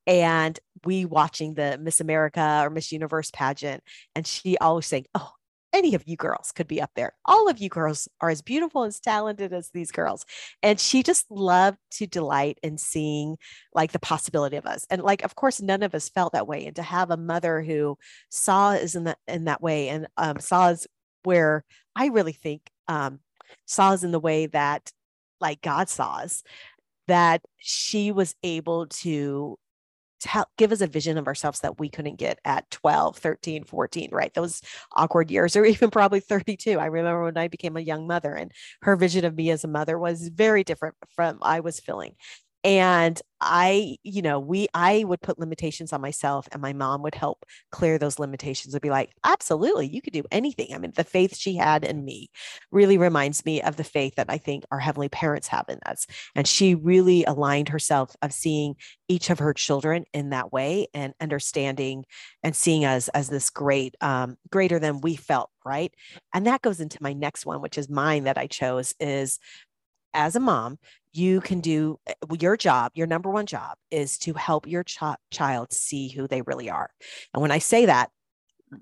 And 0.08 0.58
we 0.86 1.04
watching 1.04 1.56
the 1.56 1.78
Miss 1.78 2.00
America 2.00 2.62
or 2.64 2.70
Miss 2.70 2.92
Universe 2.92 3.32
pageant, 3.32 3.84
and 4.16 4.26
she 4.26 4.58
always 4.58 4.86
saying, 4.86 5.06
Oh, 5.14 5.32
any 5.74 5.96
of 5.96 6.04
you 6.08 6.16
girls 6.16 6.52
could 6.56 6.68
be 6.68 6.82
up 6.82 6.92
there. 6.96 7.14
All 7.26 7.50
of 7.50 7.58
you 7.60 7.68
girls 7.68 8.08
are 8.22 8.30
as 8.30 8.42
beautiful, 8.42 8.84
as 8.84 9.00
talented 9.00 9.52
as 9.52 9.70
these 9.74 9.92
girls. 9.92 10.26
And 10.62 10.80
she 10.80 11.04
just 11.04 11.30
loved 11.32 11.80
to 11.94 12.08
delight 12.08 12.60
in 12.64 12.78
seeing 12.78 13.38
like 13.74 13.92
the 13.92 14.00
possibility 14.00 14.56
of 14.56 14.66
us. 14.66 14.86
And 14.90 15.02
like, 15.02 15.24
of 15.24 15.36
course, 15.36 15.62
none 15.62 15.84
of 15.84 15.96
us 15.96 16.10
felt 16.10 16.34
that 16.34 16.48
way. 16.48 16.66
And 16.68 16.76
to 16.76 16.84
have 16.84 17.12
a 17.12 17.18
mother 17.18 17.62
who 17.62 17.98
saw 18.30 18.70
us 18.70 18.96
in 18.96 19.06
that 19.06 19.18
in 19.28 19.46
that 19.46 19.62
way 19.62 19.90
and 19.90 20.08
um, 20.16 20.40
saw 20.40 20.68
us 20.68 20.88
where 21.24 21.66
I 21.96 22.08
really 22.08 22.34
think 22.34 22.62
um, 22.88 23.20
saw 23.66 23.92
us 23.92 24.04
in 24.04 24.12
the 24.12 24.20
way 24.20 24.46
that 24.48 24.92
like 25.42 25.62
God 25.62 25.90
saw 25.90 26.18
us, 26.18 26.44
that 27.08 27.42
she 27.58 28.12
was 28.12 28.36
able 28.44 28.88
to 28.88 29.58
tell, 30.24 30.48
give 30.58 30.72
us 30.72 30.82
a 30.82 30.88
vision 30.88 31.18
of 31.18 31.28
ourselves 31.28 31.60
that 31.60 31.80
we 31.80 31.90
couldn't 31.90 32.18
get 32.18 32.40
at 32.46 32.70
12, 32.72 33.18
13, 33.18 33.64
14, 33.66 34.10
right? 34.12 34.34
Those 34.34 34.62
awkward 34.94 35.30
years, 35.30 35.56
or 35.56 35.66
even 35.66 35.92
probably 35.92 36.20
32. 36.22 36.80
I 36.80 36.86
remember 36.86 37.24
when 37.24 37.38
I 37.38 37.48
became 37.48 37.78
a 37.78 37.82
young 37.82 38.08
mother 38.08 38.34
and 38.34 38.52
her 38.82 38.96
vision 38.96 39.26
of 39.26 39.36
me 39.36 39.52
as 39.52 39.64
a 39.64 39.68
mother 39.68 40.00
was 40.00 40.30
very 40.30 40.64
different 40.64 40.96
from 41.16 41.40
I 41.42 41.60
was 41.60 41.80
feeling 41.80 42.16
and 42.64 43.22
i 43.42 43.98
you 44.04 44.22
know 44.22 44.40
we 44.40 44.68
i 44.74 45.04
would 45.04 45.22
put 45.22 45.38
limitations 45.38 45.92
on 45.92 46.00
myself 46.02 46.48
and 46.52 46.62
my 46.62 46.72
mom 46.72 47.02
would 47.02 47.16
help 47.16 47.46
clear 47.72 47.98
those 47.98 48.20
limitations 48.20 48.74
would 48.74 48.82
be 48.82 48.90
like 48.90 49.12
absolutely 49.24 49.88
you 49.88 50.02
could 50.02 50.14
do 50.14 50.24
anything. 50.32 50.74
I 50.74 50.78
mean 50.78 50.94
the 50.96 51.04
faith 51.04 51.36
she 51.36 51.56
had 51.56 51.84
in 51.84 52.06
me 52.06 52.30
really 52.72 52.98
reminds 52.98 53.46
me 53.46 53.62
of 53.62 53.76
the 53.76 53.84
faith 53.84 54.16
that 54.16 54.30
i 54.30 54.38
think 54.38 54.64
our 54.72 54.80
heavenly 54.80 55.10
parents 55.10 55.48
have 55.50 55.66
in 55.68 55.80
us. 55.86 56.06
And 56.36 56.48
she 56.48 56.76
really 56.76 57.24
aligned 57.26 57.70
herself 57.70 58.16
of 58.22 58.34
seeing 58.34 58.76
each 59.08 59.30
of 59.30 59.40
her 59.40 59.54
children 59.54 60.06
in 60.14 60.30
that 60.30 60.52
way 60.52 60.88
and 60.94 61.14
understanding 61.20 62.06
and 62.44 62.56
seeing 62.56 62.86
us 62.86 63.10
as 63.10 63.30
this 63.30 63.50
great 63.50 63.96
um, 64.02 64.38
greater 64.52 64.80
than 64.80 65.02
we 65.02 65.16
felt 65.16 65.50
right? 65.66 65.94
And 66.34 66.46
that 66.48 66.62
goes 66.62 66.80
into 66.80 66.98
my 67.02 67.14
next 67.14 67.46
one 67.46 67.62
which 67.62 67.78
is 67.78 67.90
mine 67.90 68.24
that 68.26 68.38
i 68.38 68.48
chose 68.48 68.94
is 69.00 69.40
as 70.14 70.36
a 70.36 70.40
mom, 70.40 70.78
you 71.14 71.42
can 71.42 71.62
do 71.62 72.00
eh, 72.08 72.14
your 72.40 72.58
job, 72.58 72.92
your 72.96 73.08
number 73.08 73.30
one 73.30 73.46
job 73.46 73.78
is 73.92 74.18
to 74.20 74.34
help 74.34 74.68
your 74.68 74.84
ch- 74.84 75.00
child 75.32 75.72
see 75.72 76.10
who 76.10 76.28
they 76.28 76.42
really 76.42 76.70
are. 76.70 76.90
And 77.34 77.42
when 77.42 77.52
I 77.52 77.60
say 77.60 77.86
that, 77.86 78.10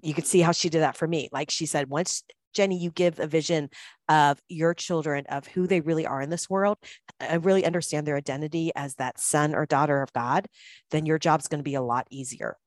you 0.01 0.13
can 0.13 0.23
see 0.23 0.39
how 0.39 0.51
she 0.51 0.69
did 0.69 0.81
that 0.81 0.97
for 0.97 1.07
me. 1.07 1.29
Like 1.31 1.51
she 1.51 1.65
said, 1.65 1.89
once 1.89 2.23
Jenny, 2.53 2.77
you 2.77 2.91
give 2.91 3.19
a 3.19 3.27
vision 3.27 3.69
of 4.09 4.39
your 4.49 4.73
children 4.73 5.25
of 5.29 5.47
who 5.47 5.67
they 5.67 5.81
really 5.81 6.05
are 6.05 6.21
in 6.21 6.29
this 6.29 6.49
world, 6.49 6.77
and 7.19 7.45
really 7.45 7.65
understand 7.65 8.05
their 8.05 8.17
identity 8.17 8.71
as 8.75 8.95
that 8.95 9.19
son 9.19 9.55
or 9.55 9.65
daughter 9.65 10.01
of 10.01 10.11
God, 10.13 10.47
then 10.91 11.05
your 11.05 11.19
job's 11.19 11.47
going 11.47 11.59
to 11.59 11.63
be 11.63 11.75
a 11.75 11.81
lot 11.81 12.07
easier. 12.09 12.57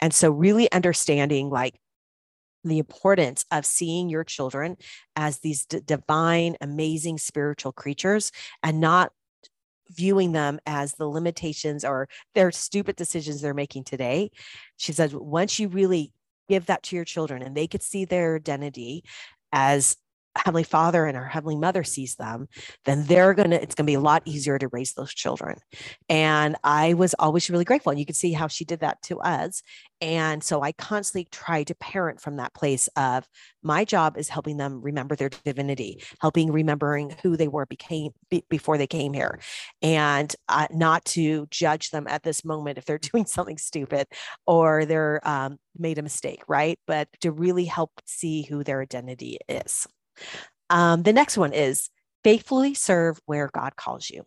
And 0.00 0.14
so, 0.14 0.30
really 0.30 0.70
understanding 0.72 1.50
like 1.50 1.74
the 2.70 2.78
importance 2.78 3.44
of 3.50 3.64
seeing 3.64 4.08
your 4.08 4.24
children 4.24 4.76
as 5.14 5.40
these 5.40 5.66
d- 5.66 5.80
divine, 5.84 6.56
amazing 6.60 7.18
spiritual 7.18 7.72
creatures 7.72 8.32
and 8.62 8.80
not 8.80 9.12
viewing 9.90 10.32
them 10.32 10.58
as 10.66 10.94
the 10.94 11.06
limitations 11.06 11.84
or 11.84 12.08
their 12.34 12.50
stupid 12.50 12.96
decisions 12.96 13.40
they're 13.40 13.54
making 13.54 13.84
today. 13.84 14.30
She 14.76 14.92
says, 14.92 15.14
once 15.14 15.58
you 15.58 15.68
really 15.68 16.12
give 16.48 16.66
that 16.66 16.82
to 16.84 16.96
your 16.96 17.04
children 17.04 17.42
and 17.42 17.56
they 17.56 17.66
could 17.66 17.82
see 17.82 18.04
their 18.04 18.36
identity 18.36 19.04
as 19.52 19.96
Heavenly 20.44 20.64
Father 20.64 21.06
and 21.06 21.16
our 21.16 21.26
Heavenly 21.26 21.56
Mother 21.56 21.84
sees 21.84 22.16
them, 22.16 22.48
then 22.84 23.04
they're 23.04 23.34
to, 23.34 23.62
it's 23.62 23.74
to 23.76 23.84
be 23.84 23.94
a 23.94 24.00
lot 24.00 24.22
easier 24.24 24.58
to 24.58 24.68
raise 24.68 24.94
those 24.94 25.12
children. 25.12 25.58
And 26.08 26.56
I 26.64 26.94
was 26.94 27.14
always 27.18 27.50
really 27.50 27.64
grateful. 27.64 27.90
And 27.90 27.98
you 27.98 28.06
could 28.06 28.16
see 28.16 28.32
how 28.32 28.48
she 28.48 28.64
did 28.64 28.80
that 28.80 29.02
to 29.02 29.20
us. 29.20 29.62
And 30.00 30.44
so 30.44 30.62
I 30.62 30.72
constantly 30.72 31.26
try 31.30 31.64
to 31.64 31.74
parent 31.74 32.20
from 32.20 32.36
that 32.36 32.52
place 32.52 32.88
of 32.96 33.26
my 33.62 33.84
job 33.84 34.18
is 34.18 34.28
helping 34.28 34.58
them 34.58 34.82
remember 34.82 35.16
their 35.16 35.30
divinity, 35.30 36.02
helping 36.20 36.52
remembering 36.52 37.16
who 37.22 37.36
they 37.36 37.48
were 37.48 37.66
became 37.66 38.12
be, 38.30 38.44
before 38.50 38.76
they 38.76 38.86
came 38.86 39.14
here, 39.14 39.40
and 39.80 40.34
uh, 40.48 40.66
not 40.70 41.04
to 41.06 41.46
judge 41.50 41.90
them 41.90 42.06
at 42.08 42.22
this 42.22 42.44
moment 42.44 42.78
if 42.78 42.84
they're 42.84 42.98
doing 43.12 43.26
something 43.26 43.58
stupid 43.58 44.06
or 44.46 44.84
they're 44.84 45.26
um, 45.26 45.58
made 45.78 45.98
a 45.98 46.02
mistake, 46.02 46.42
right? 46.46 46.78
But 46.86 47.08
to 47.22 47.32
really 47.32 47.64
help 47.64 47.90
see 48.04 48.42
who 48.42 48.62
their 48.64 48.82
identity 48.82 49.38
is. 49.48 49.86
Um, 50.70 51.02
the 51.02 51.12
next 51.12 51.36
one 51.36 51.52
is 51.52 51.90
faithfully 52.24 52.74
serve 52.74 53.20
where 53.26 53.48
God 53.52 53.76
calls 53.76 54.10
you. 54.10 54.24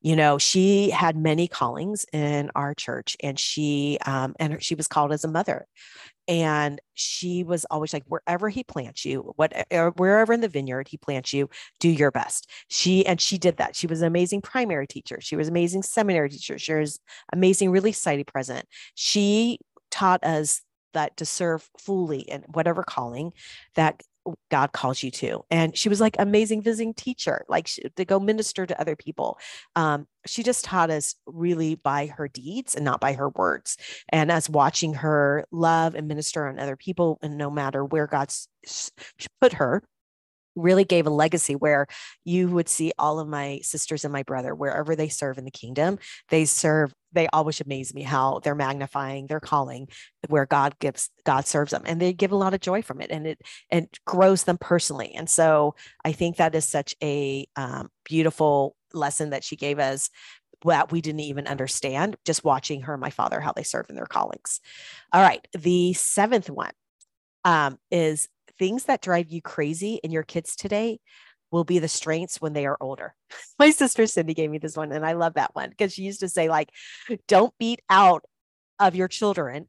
You 0.00 0.14
know, 0.14 0.38
she 0.38 0.90
had 0.90 1.16
many 1.16 1.48
callings 1.48 2.06
in 2.12 2.50
our 2.54 2.74
church, 2.74 3.16
and 3.22 3.38
she 3.38 3.98
um, 4.06 4.34
and 4.38 4.62
she 4.62 4.76
was 4.76 4.86
called 4.86 5.12
as 5.12 5.24
a 5.24 5.28
mother, 5.28 5.66
and 6.28 6.80
she 6.94 7.42
was 7.42 7.64
always 7.66 7.92
like, 7.92 8.04
wherever 8.06 8.48
he 8.48 8.64
plants 8.64 9.04
you, 9.04 9.32
what 9.36 9.52
wherever 9.96 10.32
in 10.32 10.40
the 10.40 10.48
vineyard 10.48 10.88
he 10.88 10.96
plants 10.96 11.32
you, 11.32 11.48
do 11.80 11.88
your 11.88 12.10
best. 12.10 12.48
She 12.68 13.04
and 13.06 13.20
she 13.20 13.36
did 13.38 13.56
that. 13.56 13.76
She 13.76 13.86
was 13.86 14.00
an 14.00 14.06
amazing 14.06 14.42
primary 14.42 14.86
teacher. 14.86 15.18
She 15.20 15.36
was 15.36 15.48
amazing 15.48 15.82
seminary 15.82 16.30
teacher. 16.30 16.58
She 16.58 16.74
was 16.74 17.00
amazing 17.32 17.70
relief 17.70 17.96
society 17.96 18.24
president. 18.24 18.66
She 18.94 19.58
taught 19.90 20.24
us 20.24 20.62
that 20.94 21.16
to 21.16 21.26
serve 21.26 21.68
fully 21.78 22.20
in 22.20 22.42
whatever 22.52 22.82
calling 22.84 23.32
that 23.74 24.02
God 24.50 24.72
calls 24.72 25.02
you 25.02 25.10
to. 25.10 25.44
And 25.50 25.76
she 25.76 25.88
was 25.88 26.00
like 26.00 26.16
amazing 26.18 26.62
visiting 26.62 26.94
teacher, 26.94 27.44
like 27.48 27.66
she, 27.66 27.82
to 27.96 28.04
go 28.04 28.18
minister 28.18 28.66
to 28.66 28.80
other 28.80 28.96
people. 28.96 29.38
Um, 29.76 30.06
she 30.26 30.42
just 30.42 30.64
taught 30.64 30.90
us 30.90 31.14
really 31.26 31.74
by 31.74 32.06
her 32.06 32.28
deeds 32.28 32.74
and 32.74 32.84
not 32.84 33.00
by 33.00 33.14
her 33.14 33.28
words. 33.28 33.76
And 34.08 34.30
as 34.30 34.48
watching 34.48 34.94
her 34.94 35.44
love 35.50 35.94
and 35.94 36.08
minister 36.08 36.46
on 36.46 36.58
other 36.58 36.76
people, 36.76 37.18
and 37.22 37.36
no 37.36 37.50
matter 37.50 37.84
where 37.84 38.06
God's 38.06 38.48
put 39.40 39.54
her, 39.54 39.82
really 40.56 40.84
gave 40.84 41.06
a 41.06 41.10
legacy 41.10 41.54
where 41.54 41.86
you 42.24 42.48
would 42.48 42.68
see 42.68 42.92
all 42.98 43.18
of 43.18 43.28
my 43.28 43.58
sisters 43.62 44.04
and 44.04 44.12
my 44.12 44.22
brother 44.22 44.54
wherever 44.54 44.94
they 44.94 45.08
serve 45.08 45.36
in 45.38 45.44
the 45.44 45.50
kingdom 45.50 45.98
they 46.28 46.44
serve 46.44 46.92
they 47.14 47.28
always 47.28 47.60
amaze 47.60 47.94
me 47.94 48.02
how 48.02 48.40
they're 48.42 48.54
magnifying 48.54 49.26
their 49.26 49.40
calling 49.40 49.88
where 50.28 50.46
god 50.46 50.78
gives 50.78 51.10
god 51.24 51.46
serves 51.46 51.70
them 51.70 51.82
and 51.86 52.00
they 52.00 52.12
give 52.12 52.32
a 52.32 52.36
lot 52.36 52.54
of 52.54 52.60
joy 52.60 52.82
from 52.82 53.00
it 53.00 53.10
and 53.10 53.26
it 53.26 53.40
and 53.70 53.88
grows 54.06 54.44
them 54.44 54.58
personally 54.58 55.12
and 55.14 55.30
so 55.30 55.74
i 56.04 56.12
think 56.12 56.36
that 56.36 56.54
is 56.54 56.68
such 56.68 56.94
a 57.02 57.46
um, 57.56 57.88
beautiful 58.04 58.76
lesson 58.92 59.30
that 59.30 59.44
she 59.44 59.56
gave 59.56 59.78
us 59.78 60.10
that 60.64 60.90
we 60.90 61.00
didn't 61.00 61.20
even 61.20 61.46
understand 61.46 62.16
just 62.24 62.44
watching 62.44 62.82
her 62.82 62.94
and 62.94 63.00
my 63.00 63.10
father 63.10 63.40
how 63.40 63.52
they 63.52 63.62
serve 63.62 63.86
in 63.90 63.96
their 63.96 64.06
callings. 64.06 64.60
All 65.12 65.22
right 65.22 65.46
the 65.52 65.92
seventh 65.92 66.50
one 66.50 66.72
um, 67.44 67.78
is 67.90 68.28
things 68.58 68.84
that 68.84 69.02
drive 69.02 69.30
you 69.30 69.42
crazy 69.42 70.00
in 70.02 70.10
your 70.10 70.22
kids 70.22 70.56
today 70.56 71.00
will 71.54 71.64
be 71.64 71.78
the 71.78 71.88
strengths 71.88 72.40
when 72.40 72.52
they 72.52 72.66
are 72.66 72.76
older. 72.80 73.14
My 73.60 73.70
sister 73.70 74.06
Cindy 74.06 74.34
gave 74.34 74.50
me 74.50 74.58
this 74.58 74.76
one, 74.76 74.90
and 74.90 75.06
I 75.06 75.12
love 75.12 75.34
that 75.34 75.54
one 75.54 75.70
because 75.70 75.94
she 75.94 76.02
used 76.02 76.20
to 76.20 76.28
say, 76.28 76.48
like, 76.48 76.70
don't 77.28 77.54
beat 77.58 77.80
out 77.88 78.24
of 78.80 78.96
your 78.96 79.06
children 79.06 79.68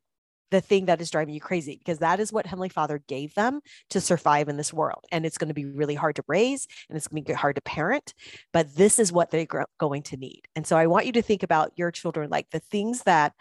the 0.49 0.61
thing 0.61 0.85
that 0.85 0.99
is 0.99 1.11
driving 1.11 1.35
you 1.35 1.39
crazy 1.39 1.77
because 1.77 1.99
that 1.99 2.19
is 2.19 2.33
what 2.33 2.47
Heavenly 2.47 2.69
Father 2.69 3.03
gave 3.07 3.35
them 3.35 3.61
to 3.91 4.01
survive 4.01 4.49
in 4.49 4.57
this 4.57 4.73
world. 4.73 5.03
And 5.11 5.25
it's 5.25 5.37
going 5.37 5.47
to 5.49 5.53
be 5.53 5.65
really 5.65 5.95
hard 5.95 6.15
to 6.15 6.23
raise 6.27 6.67
and 6.89 6.97
it's 6.97 7.07
going 7.07 7.23
to 7.23 7.27
be 7.27 7.33
hard 7.33 7.55
to 7.55 7.61
parent, 7.61 8.13
but 8.51 8.75
this 8.75 8.97
is 8.97 9.11
what 9.11 9.29
they're 9.29 9.47
going 9.79 10.03
to 10.03 10.17
need. 10.17 10.43
And 10.55 10.65
so 10.65 10.77
I 10.77 10.87
want 10.87 11.05
you 11.05 11.11
to 11.13 11.21
think 11.21 11.43
about 11.43 11.73
your 11.75 11.91
children 11.91 12.29
like 12.29 12.49
the 12.51 12.59
things 12.59 13.03
that 13.03 13.33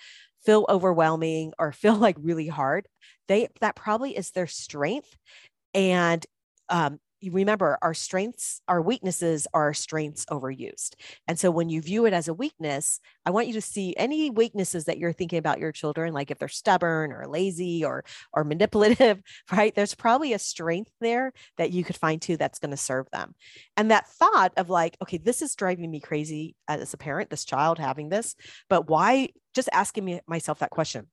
feel 0.45 0.67
overwhelming 0.69 1.53
or 1.59 1.73
feel 1.73 1.95
like 1.95 2.17
really 2.21 2.49
hard. 2.49 2.89
They 3.29 3.49
that 3.61 3.77
probably 3.77 4.17
is 4.17 4.33
their 4.33 4.47
strength. 4.47 5.17
And 5.73 6.25
um, 6.69 6.99
remember 7.33 7.79
our 7.83 7.95
strengths, 7.95 8.61
our 8.69 8.81
weaknesses 8.81 9.47
are 9.53 9.65
our 9.65 9.75
strengths 9.75 10.25
overused. 10.27 10.95
And 11.27 11.39
so 11.39 11.51
when 11.51 11.69
you 11.69 11.81
view 11.81 12.07
it 12.07 12.13
as 12.13 12.29
a 12.29 12.35
weakness, 12.35 13.01
I 13.25 13.31
want 13.31 13.47
you 13.47 13.55
to 13.55 13.61
see 13.61 13.95
any 13.97 14.31
weaknesses 14.31 14.85
that 14.85 14.99
you're 14.99 15.13
thinking 15.13 15.39
about 15.39 15.59
your 15.59 15.73
children, 15.73 16.13
like 16.13 16.31
if 16.31 16.39
they're 16.39 16.49
stubborn 16.49 17.13
or 17.13 17.27
lazy 17.27 17.85
or 17.85 18.05
or 18.33 18.45
manipulative, 18.45 19.23
right? 19.53 19.75
There's 19.75 19.95
probably 19.95 20.33
a 20.33 20.39
strength 20.39 20.93
there 21.01 21.33
that 21.57 21.73
you 21.73 21.85
could 21.85 21.97
find 21.97 22.21
too 22.21 22.37
that's 22.37 22.59
going 22.59 22.71
to 22.73 22.77
serve 22.77 23.11
them. 23.11 23.35
And 23.77 23.91
that 23.91 24.09
thought 24.09 24.53
of 24.57 24.71
like, 24.71 24.97
okay, 25.03 25.19
this 25.19 25.43
is 25.43 25.55
driving 25.55 25.91
me 25.91 26.01
crazy 26.01 26.57
as 26.69 26.95
a 26.95 26.99
parent, 26.99 27.31
this 27.31 27.45
child 27.45 27.79
having 27.79 28.09
this, 28.09 28.37
but 28.69 28.89
why 28.89 29.31
just 29.55 29.69
asking 29.73 30.05
me 30.05 30.21
myself 30.27 30.59
that 30.59 30.71
question 30.71 31.07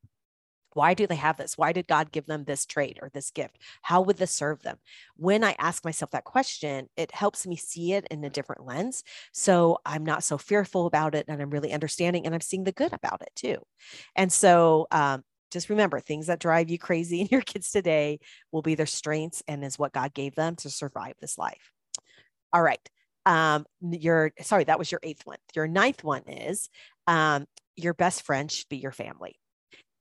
why 0.73 0.93
do 0.93 1.07
they 1.07 1.15
have 1.15 1.37
this? 1.37 1.57
Why 1.57 1.73
did 1.73 1.87
God 1.87 2.11
give 2.11 2.25
them 2.25 2.43
this 2.43 2.65
trait 2.65 2.99
or 3.01 3.09
this 3.09 3.31
gift? 3.31 3.57
How 3.81 4.01
would 4.01 4.17
this 4.17 4.31
serve 4.31 4.61
them? 4.61 4.77
When 5.15 5.43
I 5.43 5.55
ask 5.59 5.83
myself 5.83 6.11
that 6.11 6.23
question, 6.23 6.87
it 6.95 7.13
helps 7.13 7.45
me 7.45 7.55
see 7.55 7.93
it 7.93 8.07
in 8.09 8.23
a 8.23 8.29
different 8.29 8.65
lens. 8.65 9.03
So 9.33 9.79
I'm 9.85 10.05
not 10.05 10.23
so 10.23 10.37
fearful 10.37 10.85
about 10.85 11.15
it 11.15 11.25
and 11.27 11.41
I'm 11.41 11.49
really 11.49 11.73
understanding 11.73 12.25
and 12.25 12.33
I'm 12.33 12.41
seeing 12.41 12.63
the 12.63 12.71
good 12.71 12.93
about 12.93 13.21
it 13.21 13.31
too. 13.35 13.57
And 14.15 14.31
so, 14.31 14.87
um, 14.91 15.23
just 15.51 15.69
remember 15.69 15.99
things 15.99 16.27
that 16.27 16.39
drive 16.39 16.69
you 16.69 16.79
crazy 16.79 17.21
in 17.21 17.27
your 17.29 17.41
kids 17.41 17.71
today 17.71 18.19
will 18.51 18.61
be 18.61 18.75
their 18.75 18.85
strengths 18.85 19.43
and 19.47 19.63
is 19.65 19.77
what 19.77 19.91
God 19.93 20.13
gave 20.13 20.35
them 20.35 20.55
to 20.57 20.69
survive 20.69 21.15
this 21.19 21.37
life. 21.37 21.71
All 22.53 22.61
right. 22.61 22.79
Um, 23.25 23.65
your 23.81 24.31
sorry, 24.41 24.63
that 24.63 24.79
was 24.79 24.91
your 24.91 25.01
eighth 25.03 25.25
one. 25.25 25.37
Your 25.55 25.67
ninth 25.67 26.03
one 26.03 26.23
is 26.23 26.69
um, 27.05 27.45
your 27.75 27.93
best 27.93 28.23
friend 28.23 28.51
should 28.51 28.69
be 28.69 28.77
your 28.77 28.91
family. 28.91 29.40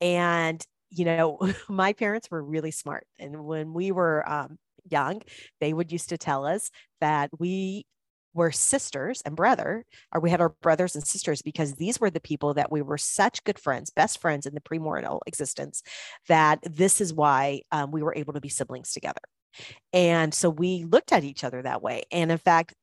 And, 0.01 0.63
you 0.91 1.05
know, 1.05 1.39
my 1.69 1.93
parents 1.93 2.31
were 2.31 2.43
really 2.43 2.71
smart. 2.71 3.07
And 3.19 3.45
when 3.45 3.73
we 3.73 3.93
were 3.93 4.29
um, 4.29 4.59
young, 4.91 5.23
they 5.61 5.73
would 5.73 5.93
used 5.93 6.09
to 6.11 6.19
tell 6.19 6.45
us 6.47 6.71
that 7.01 7.31
we 7.39 7.85
were 8.33 8.53
sisters 8.53 9.23
and 9.25 9.35
brother, 9.35 9.85
or 10.13 10.21
we 10.21 10.31
had 10.31 10.41
our 10.41 10.51
brothers 10.63 10.95
and 10.95 11.05
sisters 11.07 11.43
because 11.43 11.75
these 11.75 11.99
were 12.01 12.11
the 12.11 12.21
people 12.21 12.55
that 12.55 12.71
we 12.71 12.81
were 12.81 12.99
such 12.99 13.43
good 13.45 13.59
friends, 13.59 13.91
best 13.91 14.21
friends 14.21 14.47
in 14.47 14.55
the 14.55 14.61
premortal 14.61 15.21
existence, 15.27 15.83
that 16.29 16.61
this 16.63 17.01
is 17.01 17.13
why 17.13 17.63
um, 17.73 17.91
we 17.91 18.03
were 18.03 18.15
able 18.15 18.33
to 18.33 18.41
be 18.41 18.49
siblings 18.49 18.93
together. 18.93 19.21
And 19.93 20.33
so 20.33 20.49
we 20.49 20.85
looked 20.85 21.13
at 21.13 21.25
each 21.25 21.43
other 21.43 21.63
that 21.63 21.83
way. 21.83 22.03
And 22.13 22.31
in 22.31 22.39
fact, 22.39 22.75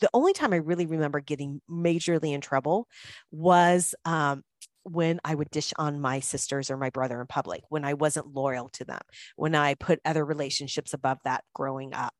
the 0.00 0.10
only 0.12 0.32
time 0.32 0.52
I 0.52 0.56
really 0.56 0.86
remember 0.86 1.20
getting 1.20 1.60
majorly 1.70 2.32
in 2.32 2.40
trouble 2.40 2.86
was 3.30 3.94
um, 4.04 4.42
when 4.84 5.20
I 5.24 5.34
would 5.34 5.50
dish 5.50 5.72
on 5.76 6.00
my 6.00 6.20
sisters 6.20 6.70
or 6.70 6.76
my 6.76 6.90
brother 6.90 7.20
in 7.20 7.26
public, 7.26 7.62
when 7.68 7.84
I 7.84 7.94
wasn't 7.94 8.34
loyal 8.34 8.68
to 8.70 8.84
them, 8.84 9.00
when 9.36 9.54
I 9.54 9.74
put 9.74 10.00
other 10.04 10.24
relationships 10.24 10.94
above 10.94 11.18
that 11.24 11.44
growing 11.54 11.94
up. 11.94 12.14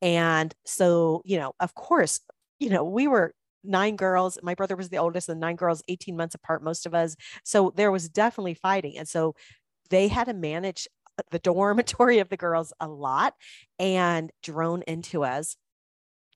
And 0.00 0.54
so, 0.64 1.22
you 1.24 1.38
know, 1.38 1.52
of 1.60 1.74
course, 1.74 2.20
you 2.58 2.70
know, 2.70 2.84
we 2.84 3.08
were 3.08 3.34
nine 3.64 3.96
girls. 3.96 4.38
My 4.42 4.54
brother 4.54 4.76
was 4.76 4.88
the 4.88 4.98
oldest, 4.98 5.28
and 5.28 5.40
nine 5.40 5.56
girls, 5.56 5.82
18 5.88 6.16
months 6.16 6.34
apart, 6.34 6.62
most 6.62 6.86
of 6.86 6.94
us. 6.94 7.16
So 7.44 7.72
there 7.76 7.92
was 7.92 8.08
definitely 8.08 8.54
fighting. 8.54 8.96
And 8.98 9.08
so 9.08 9.34
they 9.90 10.08
had 10.08 10.24
to 10.24 10.34
manage 10.34 10.88
uh, 11.18 11.22
the 11.30 11.38
dormitory 11.38 12.18
of 12.20 12.28
the 12.28 12.36
girls 12.36 12.72
a 12.80 12.88
lot 12.88 13.34
and 13.78 14.30
drone 14.42 14.82
into 14.82 15.24
us 15.24 15.56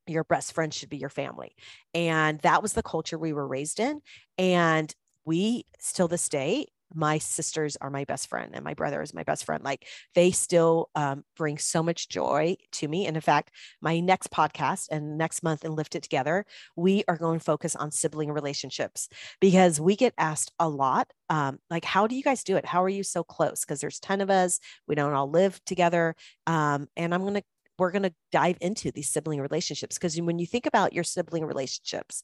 your 0.06 0.24
best 0.24 0.52
friend 0.52 0.72
should 0.72 0.88
be 0.88 0.96
your 0.96 1.08
family. 1.08 1.54
And 1.94 2.40
that 2.40 2.62
was 2.62 2.72
the 2.72 2.82
culture 2.82 3.18
we 3.18 3.32
were 3.32 3.46
raised 3.46 3.78
in. 3.78 4.00
And 4.36 4.92
we 5.24 5.64
still 5.78 6.08
this 6.08 6.28
day 6.28 6.66
my 6.94 7.18
sisters 7.18 7.76
are 7.80 7.90
my 7.90 8.04
best 8.04 8.28
friend 8.28 8.52
and 8.54 8.64
my 8.64 8.74
brother 8.74 9.02
is 9.02 9.14
my 9.14 9.22
best 9.22 9.44
friend 9.44 9.64
like 9.64 9.86
they 10.14 10.30
still 10.30 10.90
um, 10.94 11.24
bring 11.36 11.58
so 11.58 11.82
much 11.82 12.08
joy 12.08 12.56
to 12.70 12.88
me. 12.88 13.06
And 13.06 13.16
in 13.16 13.20
fact 13.20 13.50
my 13.80 14.00
next 14.00 14.30
podcast 14.30 14.88
and 14.90 15.16
next 15.18 15.42
month 15.42 15.64
and 15.64 15.74
lift 15.74 15.94
it 15.94 16.02
together 16.02 16.44
we 16.76 17.04
are 17.08 17.16
going 17.16 17.38
to 17.38 17.44
focus 17.44 17.76
on 17.76 17.90
sibling 17.90 18.30
relationships 18.30 19.08
because 19.40 19.80
we 19.80 19.96
get 19.96 20.14
asked 20.18 20.52
a 20.58 20.68
lot 20.68 21.10
um, 21.28 21.58
like 21.70 21.84
how 21.84 22.06
do 22.06 22.14
you 22.14 22.22
guys 22.22 22.44
do 22.44 22.56
it? 22.56 22.66
How 22.66 22.82
are 22.82 22.88
you 22.88 23.02
so 23.02 23.24
close? 23.24 23.64
Because 23.64 23.80
there's 23.80 24.00
10 24.00 24.20
of 24.20 24.30
us 24.30 24.60
we 24.86 24.94
don't 24.94 25.14
all 25.14 25.30
live 25.30 25.60
together 25.64 26.14
um, 26.46 26.88
and 26.96 27.14
i'm 27.14 27.22
going 27.22 27.34
to 27.34 27.42
we're 27.78 27.90
going 27.90 28.02
to 28.02 28.14
dive 28.30 28.58
into 28.60 28.92
these 28.92 29.10
sibling 29.10 29.40
relationships 29.40 29.96
because 29.96 30.20
when 30.20 30.38
you 30.38 30.46
think 30.46 30.66
about 30.66 30.92
your 30.92 31.04
sibling 31.04 31.44
relationships 31.44 32.22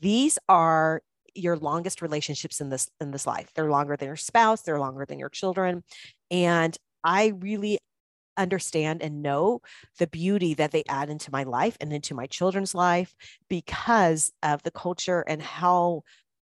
these 0.00 0.38
are 0.48 1.02
your 1.34 1.56
longest 1.56 2.02
relationships 2.02 2.60
in 2.60 2.68
this 2.68 2.88
in 3.00 3.10
this 3.10 3.26
life. 3.26 3.50
They're 3.54 3.70
longer 3.70 3.96
than 3.96 4.08
your 4.08 4.16
spouse, 4.16 4.62
they're 4.62 4.80
longer 4.80 5.04
than 5.06 5.18
your 5.18 5.28
children. 5.28 5.84
And 6.30 6.76
I 7.04 7.28
really 7.38 7.78
understand 8.36 9.02
and 9.02 9.22
know 9.22 9.60
the 9.98 10.06
beauty 10.06 10.54
that 10.54 10.70
they 10.70 10.84
add 10.88 11.10
into 11.10 11.30
my 11.30 11.42
life 11.42 11.76
and 11.80 11.92
into 11.92 12.14
my 12.14 12.26
children's 12.26 12.74
life 12.74 13.14
because 13.48 14.32
of 14.42 14.62
the 14.62 14.70
culture 14.70 15.24
and 15.26 15.42
how 15.42 16.02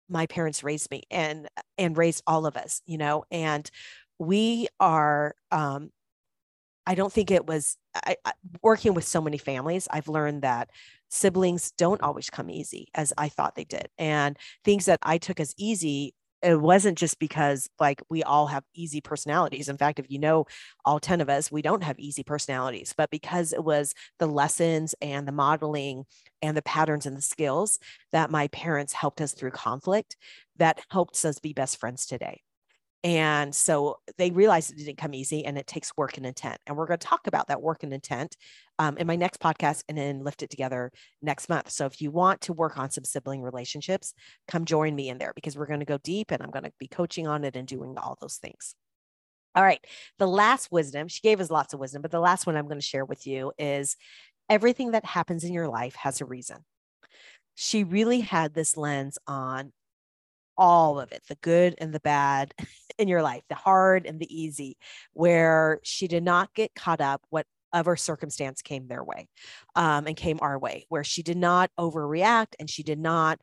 my 0.08 0.26
parents 0.26 0.62
raised 0.62 0.90
me 0.90 1.02
and 1.10 1.48
and 1.78 1.96
raised 1.96 2.22
all 2.26 2.44
of 2.44 2.56
us 2.56 2.82
you 2.86 2.98
know 2.98 3.24
and 3.30 3.70
we 4.18 4.68
are 4.78 5.34
um 5.50 5.90
i 6.86 6.94
don't 6.94 7.12
think 7.12 7.30
it 7.30 7.46
was 7.46 7.76
I, 7.94 8.16
I, 8.24 8.32
working 8.62 8.94
with 8.94 9.04
so 9.04 9.20
many 9.20 9.36
families 9.36 9.88
i've 9.90 10.08
learned 10.08 10.42
that 10.42 10.70
siblings 11.10 11.72
don't 11.72 12.02
always 12.02 12.30
come 12.30 12.48
easy 12.48 12.88
as 12.94 13.12
I 13.18 13.28
thought 13.28 13.56
they 13.56 13.64
did. 13.64 13.88
And 13.98 14.38
things 14.64 14.86
that 14.86 15.00
I 15.02 15.18
took 15.18 15.40
as 15.40 15.54
easy 15.58 16.14
it 16.42 16.58
wasn't 16.58 16.96
just 16.96 17.18
because 17.18 17.68
like 17.78 18.00
we 18.08 18.22
all 18.22 18.46
have 18.46 18.64
easy 18.74 19.02
personalities. 19.02 19.68
In 19.68 19.76
fact 19.76 19.98
if 19.98 20.06
you 20.08 20.18
know 20.18 20.46
all 20.86 20.98
10 20.98 21.20
of 21.20 21.28
us 21.28 21.52
we 21.52 21.60
don't 21.60 21.82
have 21.82 21.98
easy 21.98 22.22
personalities. 22.22 22.94
But 22.96 23.10
because 23.10 23.52
it 23.52 23.62
was 23.62 23.92
the 24.18 24.26
lessons 24.26 24.94
and 25.02 25.28
the 25.28 25.32
modeling 25.32 26.04
and 26.40 26.56
the 26.56 26.62
patterns 26.62 27.04
and 27.04 27.14
the 27.14 27.22
skills 27.22 27.78
that 28.12 28.30
my 28.30 28.48
parents 28.48 28.94
helped 28.94 29.20
us 29.20 29.34
through 29.34 29.50
conflict 29.50 30.16
that 30.56 30.80
helped 30.90 31.22
us 31.26 31.38
be 31.40 31.52
best 31.52 31.78
friends 31.78 32.06
today 32.06 32.40
and 33.02 33.54
so 33.54 33.98
they 34.18 34.30
realized 34.30 34.70
it 34.70 34.76
didn't 34.76 34.98
come 34.98 35.14
easy 35.14 35.46
and 35.46 35.56
it 35.56 35.66
takes 35.66 35.96
work 35.96 36.18
and 36.18 36.26
intent. 36.26 36.58
And 36.66 36.76
we're 36.76 36.86
going 36.86 36.98
to 36.98 37.06
talk 37.06 37.26
about 37.26 37.48
that 37.48 37.62
work 37.62 37.82
and 37.82 37.94
intent 37.94 38.36
um, 38.78 38.98
in 38.98 39.06
my 39.06 39.16
next 39.16 39.40
podcast 39.40 39.84
and 39.88 39.96
then 39.96 40.22
lift 40.22 40.42
it 40.42 40.50
together 40.50 40.92
next 41.22 41.48
month. 41.48 41.70
So 41.70 41.86
if 41.86 42.02
you 42.02 42.10
want 42.10 42.42
to 42.42 42.52
work 42.52 42.76
on 42.76 42.90
some 42.90 43.04
sibling 43.04 43.40
relationships, 43.40 44.12
come 44.48 44.66
join 44.66 44.94
me 44.94 45.08
in 45.08 45.16
there 45.16 45.32
because 45.34 45.56
we're 45.56 45.66
going 45.66 45.80
to 45.80 45.86
go 45.86 45.98
deep 45.98 46.30
and 46.30 46.42
I'm 46.42 46.50
going 46.50 46.64
to 46.64 46.72
be 46.78 46.88
coaching 46.88 47.26
on 47.26 47.44
it 47.44 47.56
and 47.56 47.66
doing 47.66 47.94
all 47.96 48.18
those 48.20 48.36
things. 48.36 48.74
All 49.54 49.64
right. 49.64 49.84
The 50.18 50.28
last 50.28 50.70
wisdom, 50.70 51.08
she 51.08 51.22
gave 51.22 51.40
us 51.40 51.50
lots 51.50 51.72
of 51.72 51.80
wisdom, 51.80 52.02
but 52.02 52.10
the 52.10 52.20
last 52.20 52.46
one 52.46 52.54
I'm 52.54 52.68
going 52.68 52.78
to 52.78 52.86
share 52.86 53.06
with 53.06 53.26
you 53.26 53.52
is 53.58 53.96
everything 54.50 54.90
that 54.90 55.06
happens 55.06 55.42
in 55.42 55.54
your 55.54 55.68
life 55.68 55.94
has 55.96 56.20
a 56.20 56.26
reason. 56.26 56.58
She 57.54 57.82
really 57.82 58.20
had 58.20 58.52
this 58.52 58.76
lens 58.76 59.18
on 59.26 59.72
all 60.60 61.00
of 61.00 61.10
it 61.10 61.22
the 61.26 61.36
good 61.36 61.74
and 61.78 61.92
the 61.92 62.00
bad 62.00 62.52
in 63.00 63.08
your 63.08 63.22
life, 63.22 63.42
the 63.48 63.54
hard 63.54 64.06
and 64.06 64.20
the 64.20 64.34
easy, 64.34 64.76
where 65.12 65.80
she 65.82 66.06
did 66.08 66.22
not 66.22 66.52
get 66.54 66.74
caught 66.74 67.00
up 67.00 67.22
whatever 67.30 67.96
circumstance 67.96 68.62
came 68.62 68.86
their 68.86 69.02
way 69.02 69.28
um, 69.74 70.06
and 70.06 70.16
came 70.16 70.38
our 70.40 70.58
way, 70.58 70.86
where 70.88 71.04
she 71.04 71.22
did 71.22 71.36
not 71.36 71.70
overreact 71.78 72.54
and 72.58 72.68
she 72.68 72.82
did 72.82 72.98
not 72.98 73.40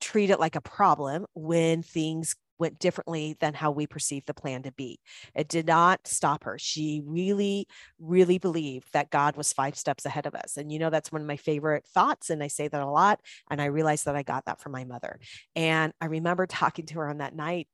treat 0.00 0.30
it 0.30 0.40
like 0.40 0.56
a 0.56 0.60
problem 0.60 1.26
when 1.34 1.82
things 1.82 2.36
went 2.62 2.78
differently 2.78 3.36
than 3.40 3.54
how 3.54 3.72
we 3.72 3.88
perceived 3.88 4.26
the 4.28 4.34
plan 4.34 4.62
to 4.62 4.70
be. 4.72 5.00
It 5.34 5.48
did 5.48 5.66
not 5.66 6.06
stop 6.06 6.44
her. 6.44 6.58
She 6.60 7.02
really, 7.04 7.66
really 7.98 8.38
believed 8.38 8.86
that 8.92 9.10
God 9.10 9.36
was 9.36 9.52
five 9.52 9.76
steps 9.76 10.06
ahead 10.06 10.26
of 10.26 10.34
us. 10.36 10.56
And 10.56 10.70
you 10.70 10.78
know, 10.78 10.88
that's 10.88 11.10
one 11.10 11.20
of 11.20 11.26
my 11.26 11.36
favorite 11.36 11.84
thoughts. 11.92 12.30
And 12.30 12.40
I 12.40 12.46
say 12.46 12.68
that 12.68 12.80
a 12.80 12.86
lot. 12.86 13.20
And 13.50 13.60
I 13.60 13.64
realized 13.64 14.04
that 14.04 14.14
I 14.14 14.22
got 14.22 14.44
that 14.44 14.60
from 14.60 14.70
my 14.70 14.84
mother. 14.84 15.18
And 15.56 15.92
I 16.00 16.06
remember 16.06 16.46
talking 16.62 16.86
to 16.86 16.94
her 16.94 17.08
on 17.08 17.18
that 17.18 17.34
night 17.34 17.66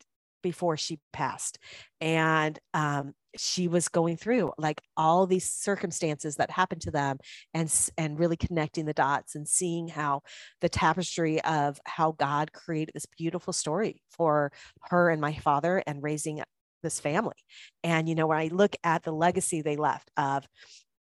before 0.43 0.77
she 0.77 0.99
passed. 1.13 1.59
And 2.01 2.59
um, 2.75 3.15
she 3.37 3.69
was 3.69 3.89
going 3.89 4.17
through 4.17 4.53
like 4.59 4.81
all 4.97 5.27
these 5.27 5.51
circumstances 5.51 6.37
that 6.37 6.51
happened 6.51 6.83
to 6.83 6.91
them 6.91 7.19
and 7.55 7.73
and 7.97 8.19
really 8.19 8.37
connecting 8.37 8.85
the 8.85 8.93
dots 8.93 9.35
and 9.35 9.47
seeing 9.47 9.89
how 9.89 10.23
the 10.61 10.69
tapestry 10.69 11.41
of 11.43 11.79
how 11.85 12.13
God 12.13 12.53
created 12.53 12.95
this 12.95 13.07
beautiful 13.07 13.53
story 13.53 14.03
for 14.11 14.53
her 14.91 15.11
and 15.11 15.21
my 15.21 15.35
father 15.35 15.83
and 15.87 16.03
raising 16.03 16.43
this 16.83 17.01
family. 17.01 17.37
And 17.85 18.09
you 18.09 18.15
know, 18.15 18.27
when 18.27 18.39
I 18.39 18.49
look 18.49 18.77
at 18.85 19.03
the 19.03 19.13
legacy 19.13 19.63
they 19.63 19.77
left 19.77 20.11
of 20.17 20.47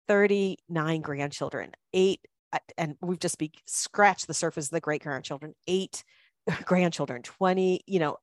39 0.08 1.00
grandchildren, 1.00 1.72
eight 1.92 2.20
uh, 2.52 2.58
and 2.76 2.96
we've 3.00 3.20
just 3.20 3.38
be 3.38 3.52
scratched 3.66 4.26
the 4.26 4.34
surface 4.34 4.66
of 4.66 4.72
the 4.72 4.80
great 4.80 5.02
grandchildren, 5.02 5.54
eight 5.66 6.02
grandchildren, 6.64 7.22
20, 7.22 7.82
you 7.86 7.98
know, 7.98 8.16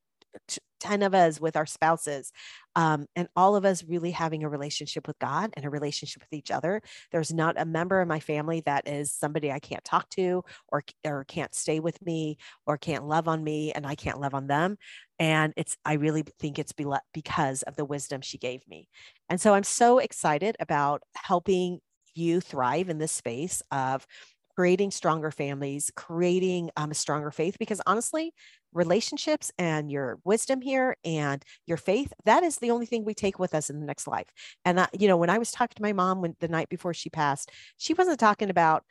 10 0.80 1.02
of 1.02 1.14
us 1.14 1.40
with 1.40 1.56
our 1.56 1.66
spouses, 1.66 2.32
um, 2.76 3.06
and 3.16 3.28
all 3.34 3.56
of 3.56 3.64
us 3.64 3.82
really 3.84 4.10
having 4.10 4.44
a 4.44 4.48
relationship 4.48 5.06
with 5.06 5.18
God 5.18 5.50
and 5.54 5.64
a 5.64 5.70
relationship 5.70 6.22
with 6.22 6.38
each 6.38 6.50
other. 6.50 6.80
There's 7.10 7.32
not 7.32 7.60
a 7.60 7.64
member 7.64 8.00
of 8.00 8.08
my 8.08 8.20
family 8.20 8.62
that 8.66 8.86
is 8.86 9.12
somebody 9.12 9.50
I 9.50 9.58
can't 9.58 9.84
talk 9.84 10.08
to 10.10 10.44
or, 10.68 10.82
or 11.04 11.24
can't 11.24 11.54
stay 11.54 11.80
with 11.80 12.00
me 12.02 12.38
or 12.66 12.78
can't 12.78 13.06
love 13.06 13.28
on 13.28 13.42
me 13.42 13.72
and 13.72 13.86
I 13.86 13.94
can't 13.94 14.20
love 14.20 14.34
on 14.34 14.46
them. 14.46 14.76
And 15.18 15.52
it's, 15.56 15.76
I 15.84 15.94
really 15.94 16.24
think 16.38 16.58
it's 16.58 16.72
because 17.12 17.62
of 17.62 17.74
the 17.74 17.84
wisdom 17.84 18.20
she 18.20 18.38
gave 18.38 18.66
me. 18.68 18.88
And 19.28 19.40
so 19.40 19.54
I'm 19.54 19.64
so 19.64 19.98
excited 19.98 20.56
about 20.60 21.02
helping 21.16 21.80
you 22.14 22.40
thrive 22.40 22.88
in 22.88 22.98
this 22.98 23.12
space 23.12 23.62
of 23.70 24.06
creating 24.58 24.90
stronger 24.90 25.30
families, 25.30 25.88
creating 25.94 26.68
um, 26.76 26.90
a 26.90 26.94
stronger 26.94 27.30
faith. 27.30 27.56
Because 27.60 27.80
honestly, 27.86 28.34
relationships 28.72 29.52
and 29.56 29.88
your 29.88 30.18
wisdom 30.24 30.60
here 30.60 30.96
and 31.04 31.44
your 31.66 31.76
faith, 31.76 32.12
that 32.24 32.42
is 32.42 32.56
the 32.56 32.72
only 32.72 32.84
thing 32.84 33.04
we 33.04 33.14
take 33.14 33.38
with 33.38 33.54
us 33.54 33.70
in 33.70 33.78
the 33.78 33.86
next 33.86 34.08
life. 34.08 34.26
And, 34.64 34.80
I, 34.80 34.88
you 34.98 35.06
know, 35.06 35.16
when 35.16 35.30
I 35.30 35.38
was 35.38 35.52
talking 35.52 35.76
to 35.76 35.82
my 35.82 35.92
mom 35.92 36.22
when 36.22 36.34
the 36.40 36.48
night 36.48 36.68
before 36.70 36.92
she 36.92 37.08
passed, 37.08 37.52
she 37.76 37.94
wasn't 37.94 38.18
talking 38.18 38.50
about 38.50 38.82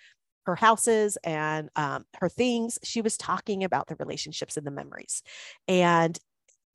her 0.45 0.55
houses 0.55 1.17
and 1.25 1.67
um, 1.75 2.05
her 2.21 2.29
things. 2.29 2.79
She 2.81 3.01
was 3.01 3.17
talking 3.17 3.65
about 3.65 3.87
the 3.87 3.97
relationships 3.99 4.55
and 4.55 4.65
the 4.65 4.71
memories. 4.71 5.21
And 5.67 6.17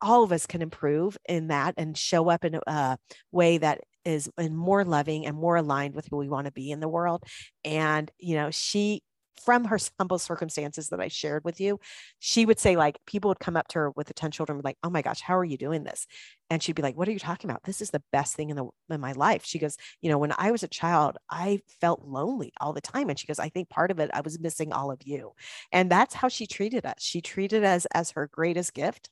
all 0.02 0.22
of 0.22 0.33
us 0.33 0.46
can 0.46 0.61
improve 0.61 1.16
in 1.26 1.48
that 1.48 1.72
and 1.78 1.96
show 1.96 2.28
up 2.28 2.44
in 2.44 2.61
a 2.66 2.98
way 3.31 3.57
that 3.57 3.81
is 4.05 4.31
and 4.38 4.57
more 4.57 4.85
loving 4.85 5.27
and 5.27 5.37
more 5.37 5.57
aligned 5.57 5.95
with 5.95 6.07
who 6.11 6.17
we 6.17 6.29
want 6.29 6.47
to 6.47 6.53
be 6.53 6.71
in 6.71 6.81
the 6.81 6.88
world. 6.88 7.23
And, 7.65 8.11
you 8.19 8.35
know, 8.35 8.51
she, 8.51 9.03
from 9.45 9.65
her 9.65 9.79
humble 9.99 10.19
circumstances 10.19 10.88
that 10.88 11.01
I 11.01 11.09
shared 11.09 11.45
with 11.45 11.61
you, 11.61 11.81
she 12.21 12.47
would 12.47 12.59
say, 12.59 12.77
like, 12.77 12.99
people 13.07 13.29
would 13.29 13.41
come 13.41 13.57
up 13.57 13.69
to 13.69 13.79
her 13.81 13.91
with 13.91 14.07
the 14.07 14.15
10 14.15 14.31
children, 14.31 14.61
like, 14.62 14.77
oh 14.83 14.91
my 14.91 15.03
gosh, 15.03 15.21
how 15.21 15.37
are 15.37 15.45
you 15.45 15.57
doing 15.57 15.85
this? 15.85 16.07
And 16.51 16.62
she'd 16.62 16.77
be 16.77 16.83
like, 16.83 16.97
what 16.97 17.09
are 17.09 17.12
you 17.12 17.19
talking 17.19 17.51
about? 17.51 17.62
This 17.65 17.81
is 17.81 17.91
the 17.91 18.03
best 18.12 18.37
thing 18.37 18.51
in 18.51 18.57
the 18.57 18.69
in 18.91 19.01
my 19.01 19.12
life. 19.12 19.45
She 19.45 19.59
goes, 19.59 19.77
you 20.01 20.11
know, 20.11 20.19
when 20.19 20.33
I 20.37 20.51
was 20.51 20.62
a 20.62 20.69
child, 20.69 21.17
I 21.31 21.61
felt 21.81 22.05
lonely 22.05 22.53
all 22.61 22.73
the 22.73 22.81
time. 22.81 23.09
And 23.09 23.19
she 23.19 23.27
goes, 23.27 23.38
I 23.38 23.49
think 23.49 23.69
part 23.69 23.91
of 23.91 23.99
it, 23.99 24.11
I 24.12 24.21
was 24.21 24.38
missing 24.38 24.73
all 24.73 24.91
of 24.91 25.01
you. 25.05 25.33
And 25.73 25.91
that's 25.91 26.15
how 26.15 26.29
she 26.29 26.47
treated 26.47 26.87
us. 26.87 26.97
She 26.99 27.21
treated 27.21 27.65
us 27.65 27.87
as 27.95 28.12
her 28.12 28.29
greatest 28.31 28.75
gift 28.75 29.09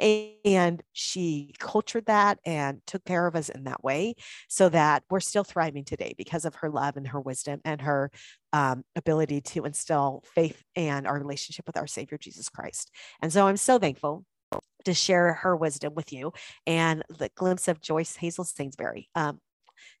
and 0.00 0.82
she 0.92 1.54
cultured 1.58 2.06
that 2.06 2.38
and 2.44 2.80
took 2.86 3.04
care 3.04 3.26
of 3.26 3.36
us 3.36 3.48
in 3.48 3.64
that 3.64 3.84
way 3.84 4.14
so 4.48 4.68
that 4.68 5.04
we're 5.08 5.20
still 5.20 5.44
thriving 5.44 5.84
today 5.84 6.14
because 6.18 6.44
of 6.44 6.56
her 6.56 6.70
love 6.70 6.96
and 6.96 7.08
her 7.08 7.20
wisdom 7.20 7.60
and 7.64 7.80
her 7.82 8.10
um, 8.52 8.84
ability 8.96 9.40
to 9.40 9.64
instill 9.64 10.24
faith 10.34 10.62
and 10.74 11.06
our 11.06 11.18
relationship 11.18 11.66
with 11.66 11.76
our 11.76 11.86
Savior 11.86 12.18
Jesus 12.18 12.48
Christ. 12.48 12.90
And 13.22 13.32
so 13.32 13.46
I'm 13.46 13.56
so 13.56 13.78
thankful 13.78 14.24
to 14.84 14.94
share 14.94 15.34
her 15.34 15.56
wisdom 15.56 15.94
with 15.94 16.12
you 16.12 16.32
and 16.66 17.02
the 17.08 17.30
glimpse 17.34 17.68
of 17.68 17.80
Joyce 17.80 18.16
Hazel 18.16 18.44
Sainsbury. 18.44 19.08
Um, 19.14 19.40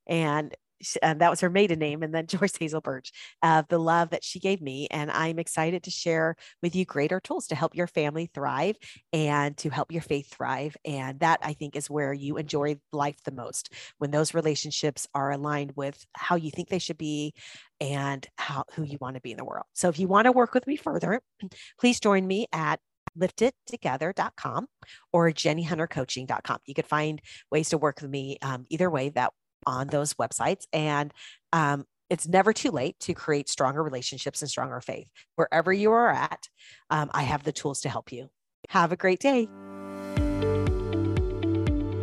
and 0.06 0.54
and 1.02 1.20
that 1.20 1.30
was 1.30 1.40
her 1.40 1.50
maiden 1.50 1.78
name, 1.78 2.02
and 2.02 2.14
then 2.14 2.26
Joyce 2.28 2.56
Hazel 2.56 2.80
Birch, 2.80 3.12
uh, 3.42 3.62
the 3.68 3.78
love 3.78 4.10
that 4.10 4.24
she 4.24 4.40
gave 4.40 4.60
me. 4.60 4.86
And 4.90 5.10
I'm 5.10 5.38
excited 5.38 5.84
to 5.84 5.90
share 5.90 6.36
with 6.62 6.74
you 6.74 6.84
greater 6.84 7.20
tools 7.20 7.46
to 7.48 7.54
help 7.54 7.74
your 7.74 7.86
family 7.86 8.30
thrive 8.32 8.76
and 9.12 9.56
to 9.58 9.70
help 9.70 9.92
your 9.92 10.02
faith 10.02 10.30
thrive. 10.30 10.76
And 10.84 11.20
that 11.20 11.40
I 11.42 11.54
think 11.54 11.76
is 11.76 11.90
where 11.90 12.12
you 12.12 12.36
enjoy 12.36 12.76
life 12.92 13.22
the 13.24 13.32
most 13.32 13.72
when 13.98 14.10
those 14.10 14.34
relationships 14.34 15.06
are 15.14 15.30
aligned 15.30 15.72
with 15.76 16.04
how 16.14 16.36
you 16.36 16.50
think 16.50 16.68
they 16.68 16.78
should 16.78 16.98
be 16.98 17.34
and 17.80 18.26
how 18.36 18.64
who 18.74 18.82
you 18.82 18.98
want 19.00 19.16
to 19.16 19.20
be 19.20 19.30
in 19.30 19.36
the 19.36 19.44
world. 19.44 19.66
So 19.74 19.88
if 19.88 19.98
you 19.98 20.08
want 20.08 20.26
to 20.26 20.32
work 20.32 20.54
with 20.54 20.66
me 20.66 20.76
further, 20.76 21.20
please 21.78 22.00
join 22.00 22.26
me 22.26 22.46
at 22.52 22.80
liftittogether.com 23.18 24.66
or 25.12 25.30
jennyhuntercoaching.com. 25.30 26.58
You 26.66 26.74
could 26.74 26.86
find 26.86 27.20
ways 27.50 27.68
to 27.70 27.78
work 27.78 28.00
with 28.00 28.10
me 28.10 28.38
um, 28.42 28.64
either 28.70 28.90
way 28.90 29.10
that 29.10 29.32
on 29.66 29.88
those 29.88 30.14
websites. 30.14 30.66
And 30.72 31.12
um, 31.52 31.84
it's 32.10 32.28
never 32.28 32.52
too 32.52 32.70
late 32.70 32.98
to 33.00 33.14
create 33.14 33.48
stronger 33.48 33.82
relationships 33.82 34.42
and 34.42 34.50
stronger 34.50 34.80
faith. 34.80 35.08
Wherever 35.36 35.72
you 35.72 35.92
are 35.92 36.10
at, 36.10 36.48
um, 36.90 37.10
I 37.12 37.22
have 37.22 37.44
the 37.44 37.52
tools 37.52 37.80
to 37.82 37.88
help 37.88 38.12
you. 38.12 38.30
Have 38.70 38.92
a 38.92 38.96
great 38.96 39.20
day. 39.20 39.48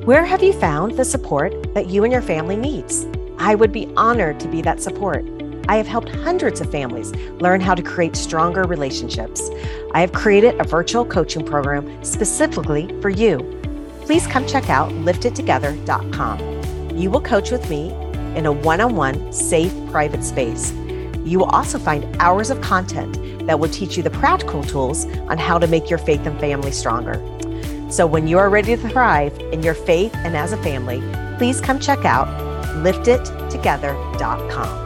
Where 0.06 0.26
have 0.26 0.41
you 0.41 0.54
found 0.54 0.97
the 0.97 1.06
support 1.06 1.54
that 1.74 1.88
you 1.88 2.04
and 2.04 2.12
your 2.12 2.24
family 2.24 2.58
needs? 2.58 3.06
I 3.38 3.56
would 3.56 3.71
be 3.71 3.91
honored 3.95 4.39
to 4.39 4.47
be 4.47 4.62
that 4.63 4.82
support. 4.82 5.26
I 5.67 5.78
have 5.78 5.88
helped 5.88 6.10
hundreds 6.10 6.60
of 6.60 6.71
families 6.71 7.13
learn 7.39 7.62
how 7.62 7.76
to 7.76 7.82
create 7.82 8.15
stronger 8.15 8.63
relationships. 8.63 9.50
I 9.93 10.02
have 10.02 10.12
created 10.12 10.60
a 10.60 10.63
virtual 10.63 11.06
coaching 11.06 11.45
program 11.45 12.04
specifically 12.04 12.93
for 13.02 13.10
you. 13.10 13.39
Please 14.02 14.28
come 14.28 14.45
check 14.47 14.69
out 14.69 14.89
liftittogether.com. 14.89 16.61
You 17.02 17.10
will 17.10 17.22
coach 17.22 17.50
with 17.50 17.68
me 17.68 17.92
in 18.36 18.46
a 18.46 18.52
one 18.52 18.80
on 18.80 18.96
one, 18.96 19.34
safe, 19.34 19.74
private 19.90 20.24
space. 20.24 20.72
You 21.26 21.40
will 21.40 21.50
also 21.50 21.80
find 21.80 22.06
hours 22.18 22.52
of 22.52 22.62
content 22.62 23.48
that 23.48 23.60
will 23.60 23.70
teach 23.70 23.98
you 23.98 24.04
the 24.04 24.12
practical 24.12 24.64
tools 24.64 25.06
on 25.28 25.40
how 25.40 25.58
to 25.58 25.66
make 25.66 25.90
your 25.90 25.98
faith 25.98 26.28
and 26.28 26.40
family 26.40 26.72
stronger. 26.72 27.16
So, 27.90 28.06
when 28.06 28.28
you 28.28 28.38
are 28.38 28.52
ready 28.52 28.76
to 28.76 28.90
thrive 28.90 29.36
in 29.52 29.64
your 29.64 29.74
faith 29.74 30.14
and 30.14 30.38
as 30.38 30.54
a 30.54 30.58
family, 30.58 31.02
please 31.40 31.60
come 31.60 31.80
check 31.80 32.06
out 32.06 32.28
liftittogether.com. 32.84 34.81